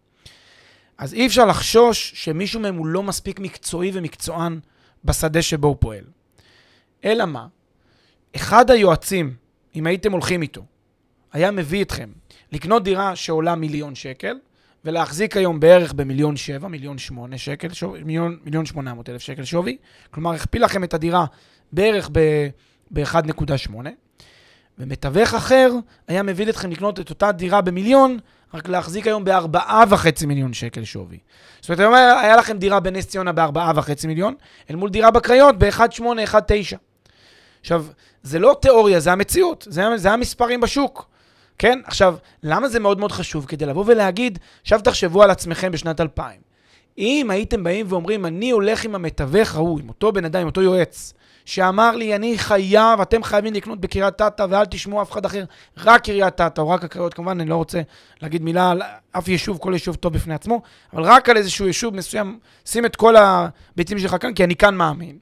אז 0.98 1.14
אי 1.14 1.26
אפשר 1.26 1.46
לחשוש 1.46 2.12
שמישהו 2.14 2.60
מהם 2.60 2.76
הוא 2.76 2.86
לא 2.86 3.02
מספיק 3.02 3.40
מקצועי 3.40 3.90
ומקצוען 3.94 4.60
בשדה 5.04 5.42
שבו 5.42 5.68
הוא 5.68 5.76
פועל. 5.80 6.04
אלא 7.04 7.24
מה? 7.24 7.46
אחד 8.36 8.70
היועצים, 8.70 9.34
אם 9.76 9.86
הייתם 9.86 10.12
הולכים 10.12 10.42
איתו, 10.42 10.62
היה 11.32 11.50
מביא 11.50 11.82
אתכם 11.82 12.08
לקנות 12.52 12.84
דירה 12.84 13.16
שעולה 13.16 13.54
מיליון 13.54 13.94
שקל, 13.94 14.36
ולהחזיק 14.84 15.36
היום 15.36 15.60
בערך 15.60 15.92
במיליון 15.92 16.36
שבע, 16.36 16.68
מיליון 16.68 16.98
שמונה 16.98 17.38
שקל, 17.38 17.72
שוב, 17.72 17.96
מיליון, 18.04 18.38
מיליון 18.44 18.66
שמונה 18.66 18.94
מאות 18.94 19.08
אלף 19.08 19.22
שקל 19.22 19.44
שווי. 19.44 19.76
כלומר, 20.10 20.32
הכפיל 20.32 20.64
לכם 20.64 20.84
את 20.84 20.94
הדירה 20.94 21.24
בערך 21.72 22.10
ב-1.8, 22.12 23.72
ומתווך 24.78 25.34
אחר 25.34 25.72
היה 26.08 26.22
מביא 26.22 26.50
אתכם 26.50 26.70
לקנות 26.70 27.00
את 27.00 27.10
אותה 27.10 27.32
דירה 27.32 27.60
במיליון, 27.60 28.18
רק 28.54 28.68
להחזיק 28.68 29.06
היום 29.06 29.24
בארבעה 29.24 29.84
וחצי 29.88 30.26
מיליון 30.26 30.52
שקל 30.52 30.84
שווי. 30.84 31.18
זאת 31.60 31.68
אומרת, 31.68 31.80
היום 31.80 31.94
היה 31.94 32.36
לכם 32.36 32.58
דירה 32.58 32.80
בנס 32.80 33.06
ציונה 33.06 33.32
בארבעה 33.32 33.72
וחצי 33.76 34.06
מיליון, 34.06 34.34
אל 34.70 34.76
מול 34.76 34.90
דירה 34.90 35.10
בקריות 35.10 35.58
ב-1.8, 35.58 36.02
1.9. 36.32 36.76
עכשיו, 37.60 37.86
זה 38.22 38.38
לא 38.38 38.56
תיאוריה, 38.62 39.00
זה 39.00 39.12
המציאות, 39.12 39.66
זה, 39.70 39.84
זה 39.96 40.12
המספרים 40.12 40.60
בשוק. 40.60 41.13
כן? 41.58 41.80
עכשיו, 41.84 42.16
למה 42.42 42.68
זה 42.68 42.80
מאוד 42.80 42.98
מאוד 42.98 43.12
חשוב? 43.12 43.46
כדי 43.46 43.66
לבוא 43.66 43.84
ולהגיד, 43.86 44.38
עכשיו 44.62 44.80
תחשבו 44.80 45.22
על 45.22 45.30
עצמכם 45.30 45.72
בשנת 45.72 46.00
2000. 46.00 46.40
אם 46.98 47.30
הייתם 47.30 47.64
באים 47.64 47.86
ואומרים, 47.88 48.26
אני 48.26 48.50
הולך 48.50 48.84
עם 48.84 48.94
המתווך 48.94 49.54
ההוא, 49.54 49.80
עם 49.80 49.88
אותו 49.88 50.12
בן 50.12 50.24
אדם, 50.24 50.40
עם 50.40 50.46
אותו 50.46 50.62
יועץ, 50.62 51.14
שאמר 51.44 51.96
לי, 51.96 52.14
אני 52.14 52.38
חייב, 52.38 53.00
אתם 53.00 53.22
חייבים 53.22 53.54
לקנות 53.54 53.80
בקריית 53.80 54.20
אתא 54.20 54.46
ואל 54.50 54.64
תשמעו 54.64 55.02
אף 55.02 55.12
אחד 55.12 55.24
אחר, 55.24 55.44
רק 55.78 56.04
קריית 56.04 56.40
אתא 56.40 56.60
או 56.60 56.68
רק 56.68 56.84
הקריות, 56.84 57.14
כמובן, 57.14 57.40
אני 57.40 57.50
לא 57.50 57.56
רוצה 57.56 57.80
להגיד 58.22 58.42
מילה 58.42 58.70
על 58.70 58.82
אף 59.12 59.28
יישוב, 59.28 59.58
כל 59.58 59.70
יישוב 59.72 59.96
טוב 59.96 60.12
בפני 60.12 60.34
עצמו, 60.34 60.62
אבל 60.92 61.02
רק 61.02 61.28
על 61.28 61.36
איזשהו 61.36 61.66
יישוב 61.66 61.94
מסוים, 61.94 62.38
שים 62.64 62.86
את 62.86 62.96
כל 62.96 63.14
הביצים 63.16 63.98
שלך 63.98 64.16
כאן, 64.20 64.34
כי 64.34 64.44
אני 64.44 64.56
כאן 64.56 64.74
מאמין. 64.74 65.18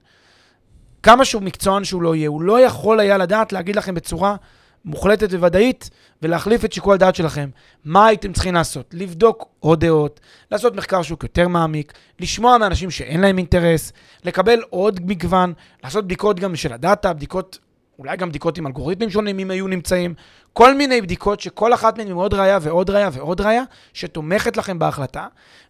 כמה 1.03 1.25
שהוא 1.25 1.43
מקצוען 1.43 1.85
שהוא 1.85 2.03
לא 2.03 2.15
יהיה, 2.15 2.29
הוא 2.29 2.43
לא 2.43 2.61
יכול 2.61 3.01
היה 3.01 3.19
לדעת 3.19 3.53
להגיד 3.53 3.77
לכם 3.77 3.95
בצורה 3.95 4.37
מוחלטת 4.85 5.33
וודאית, 5.33 5.91
ולהחליף 6.23 6.65
את 6.65 6.73
שיקול 6.73 6.95
הדעת 6.95 7.15
שלכם. 7.15 7.51
מה 7.85 8.07
הייתם 8.07 8.33
צריכים 8.33 8.55
לעשות? 8.55 8.87
לבדוק 8.93 9.49
עוד 9.61 9.85
דעות, 9.85 10.21
לעשות 10.51 10.77
מחקר 10.77 11.03
שוק 11.03 11.23
יותר 11.23 11.49
מעמיק, 11.49 11.93
לשמוע 12.21 12.59
מאנשים 12.59 12.91
שאין 12.91 13.21
להם 13.21 13.39
אינטרס, 13.39 13.93
לקבל 14.25 14.61
עוד 14.71 15.01
מגוון, 15.07 15.53
לעשות 15.85 16.05
בדיקות 16.05 16.41
גם 16.41 16.57
של 16.57 16.73
הדאטה, 16.73 17.13
בדיקות, 17.13 17.59
אולי 17.99 18.17
גם 18.17 18.29
בדיקות 18.29 18.59
עם 18.59 18.67
אלגוריתמים 18.67 19.11
שונים 19.11 19.39
אם 19.39 19.51
היו 19.51 19.67
נמצאים, 19.67 20.15
כל 20.53 20.75
מיני 20.75 21.01
בדיקות 21.01 21.41
שכל 21.41 21.75
אחת 21.75 21.99
מהן 21.99 22.09
עם 22.09 22.17
עוד 22.17 22.35
ראייה 22.35 22.59
ועוד 22.63 22.91
ראייה 22.91 23.11
ועוד 23.13 23.41
ראייה, 23.41 23.63
שתומכת 23.93 24.57
לכם 24.57 24.79
בהחלטה, 24.79 25.27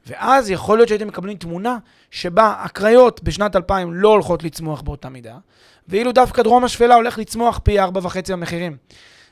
ואז 0.06 0.50
יכול 0.50 0.78
להיות 0.78 0.88
שהייתם 0.88 1.08
מקבלים 1.08 1.36
תמונה 1.36 1.78
שבה 2.10 2.54
הקריות 2.58 3.22
בשנת 3.22 3.56
2000 3.56 3.94
לא 3.94 4.08
הולכות 4.08 4.42
לצמוח 4.42 4.80
באותה 4.80 5.08
מידה, 5.08 5.36
ואילו 5.88 6.12
דווקא 6.12 6.42
דרום 6.42 6.64
השפלה 6.64 6.94
הולך 6.94 7.18
לצמוח 7.18 7.60
פי 7.62 7.80
4.5 7.80 7.88
במחירים. 8.28 8.76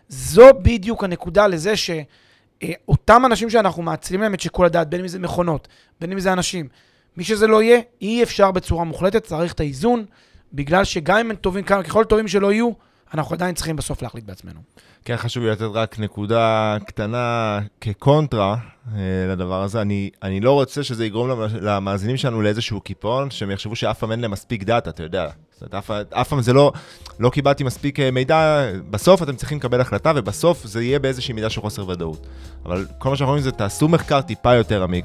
זו 0.09 0.47
בדיוק 0.63 1.05
הנקודה 1.05 1.47
לזה 1.47 1.75
שאותם 1.77 3.27
אנשים 3.27 3.51
שאנחנו 3.51 3.83
מאצילים 3.83 4.23
להם 4.23 4.35
את 4.35 4.41
שיקול 4.41 4.67
הדעת, 4.67 4.89
בין 4.89 5.01
אם 5.01 5.09
זה 5.09 5.19
מכונות, 5.19 5.69
בין 6.01 6.13
אם 6.13 6.21
זה 6.21 6.33
אנשים, 6.33 6.69
מי 7.17 7.25
שזה 7.25 7.47
לא 7.47 7.63
יהיה, 7.63 7.81
אי 8.01 8.23
אפשר 8.23 8.51
בצורה 8.51 8.85
מוחלטת, 8.85 9.25
צריך 9.25 9.53
את 9.53 9.61
האיזון, 9.61 10.05
בגלל 10.53 10.85
שגם 10.85 11.19
אם 11.19 11.31
הם 11.31 11.37
טובים, 11.37 11.65
ככל 11.65 12.05
טובים 12.05 12.29
שלא 12.29 12.53
יהיו, 12.53 12.71
אנחנו 13.15 13.35
עדיין 13.35 13.55
צריכים 13.55 13.77
בסוף 13.77 14.03
להחליט 14.03 14.25
בעצמנו. 14.25 14.61
כן, 15.05 15.17
חשוב 15.17 15.45
לי 15.45 15.51
לתת 15.51 15.63
רק 15.63 15.99
נקודה 15.99 16.77
קטנה 16.87 17.59
כקונטרה 17.81 18.57
אה, 18.95 19.01
לדבר 19.33 19.63
הזה. 19.63 19.81
אני, 19.81 20.11
אני 20.23 20.41
לא 20.41 20.53
רוצה 20.53 20.83
שזה 20.83 21.07
יגרום 21.07 21.31
למאזינים 21.61 22.17
שלנו 22.17 22.43
לאיזשהו 22.43 22.81
קיפאון, 22.81 23.31
שהם 23.31 23.51
יחשבו 23.51 23.77
שאף 23.77 23.99
פעם 23.99 24.13
אין 24.13 24.21
להם 24.21 24.31
מספיק 24.31 24.63
דאטה, 24.63 24.91
אתה 24.91 25.03
יודע. 25.03 25.29
זאת 25.51 25.75
אומרת, 25.75 26.13
אף 26.13 26.29
פעם 26.29 26.43
זה 26.43 26.53
לא, 26.53 26.73
לא 27.19 27.31
קיבלתי 27.31 27.65
מספיק 27.65 28.01
אה, 28.01 28.11
מידע, 28.11 28.67
בסוף 28.91 29.23
אתם 29.23 29.37
צריכים 29.37 29.59
לקבל 29.59 29.81
החלטה, 29.81 30.13
ובסוף 30.17 30.67
זה 30.67 30.83
יהיה 30.83 30.99
באיזושהי 30.99 31.35
מידה 31.35 31.51
של 31.51 31.61
חוסר 31.61 31.89
ודאות. 31.89 32.27
אבל 32.65 32.87
כל 32.99 33.11
מה 33.11 33.17
שאנחנו 33.17 33.31
אומרים 33.31 33.45
זה, 33.45 33.53
תעשו 33.53 33.89
מחקר 33.89 34.21
טיפה 34.21 34.55
יותר 34.55 34.83
עמיק. 34.83 35.05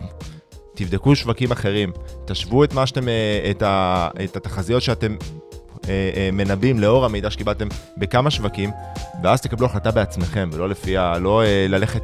תבדקו 0.76 1.16
שווקים 1.16 1.52
אחרים, 1.52 1.92
תשוו 2.26 2.64
את 2.64 2.74
שאתם, 2.86 3.08
אה, 3.08 3.48
את, 3.52 3.62
ה, 3.62 4.08
את 4.24 4.36
התחזיות 4.36 4.82
שאתם 4.82 5.16
מנבאים 6.34 6.80
לאור 6.80 7.06
המידע 7.06 7.30
שקיבלתם 7.30 7.68
בכמה 7.98 8.32
שווקים, 8.32 8.72
ואז 9.24 9.42
תקבלו 9.42 9.66
החלטה 9.66 9.92
בעצמכם, 9.92 10.50
ולא 10.54 10.70
לפי 10.70 10.98
ה... 10.98 11.18
לא 11.18 11.44
אה, 11.44 11.66
ללכת 11.70 12.04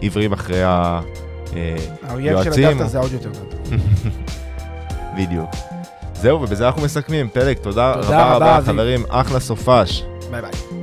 עיוורים 0.00 0.32
אחרי 0.32 0.62
היועצים. 0.62 1.12
האויב 2.02 2.42
של 2.42 2.52
הדאטה 2.52 2.86
זה 2.86 2.98
עוד 2.98 3.12
יותר 3.12 3.30
גדול. 3.30 3.78
בדיוק. 5.18 5.50
זהו, 6.14 6.42
ובזה 6.42 6.66
אנחנו 6.66 6.82
מסכמים. 6.82 7.28
פלג, 7.28 7.56
תודה, 7.56 7.94
תודה 8.02 8.24
רבה, 8.24 8.36
רבה, 8.36 8.56
רבה 8.56 8.66
חברים, 8.66 9.04
אחלה 9.08 9.40
סופש. 9.40 10.02
ביי 10.30 10.42
ביי. 10.42 10.81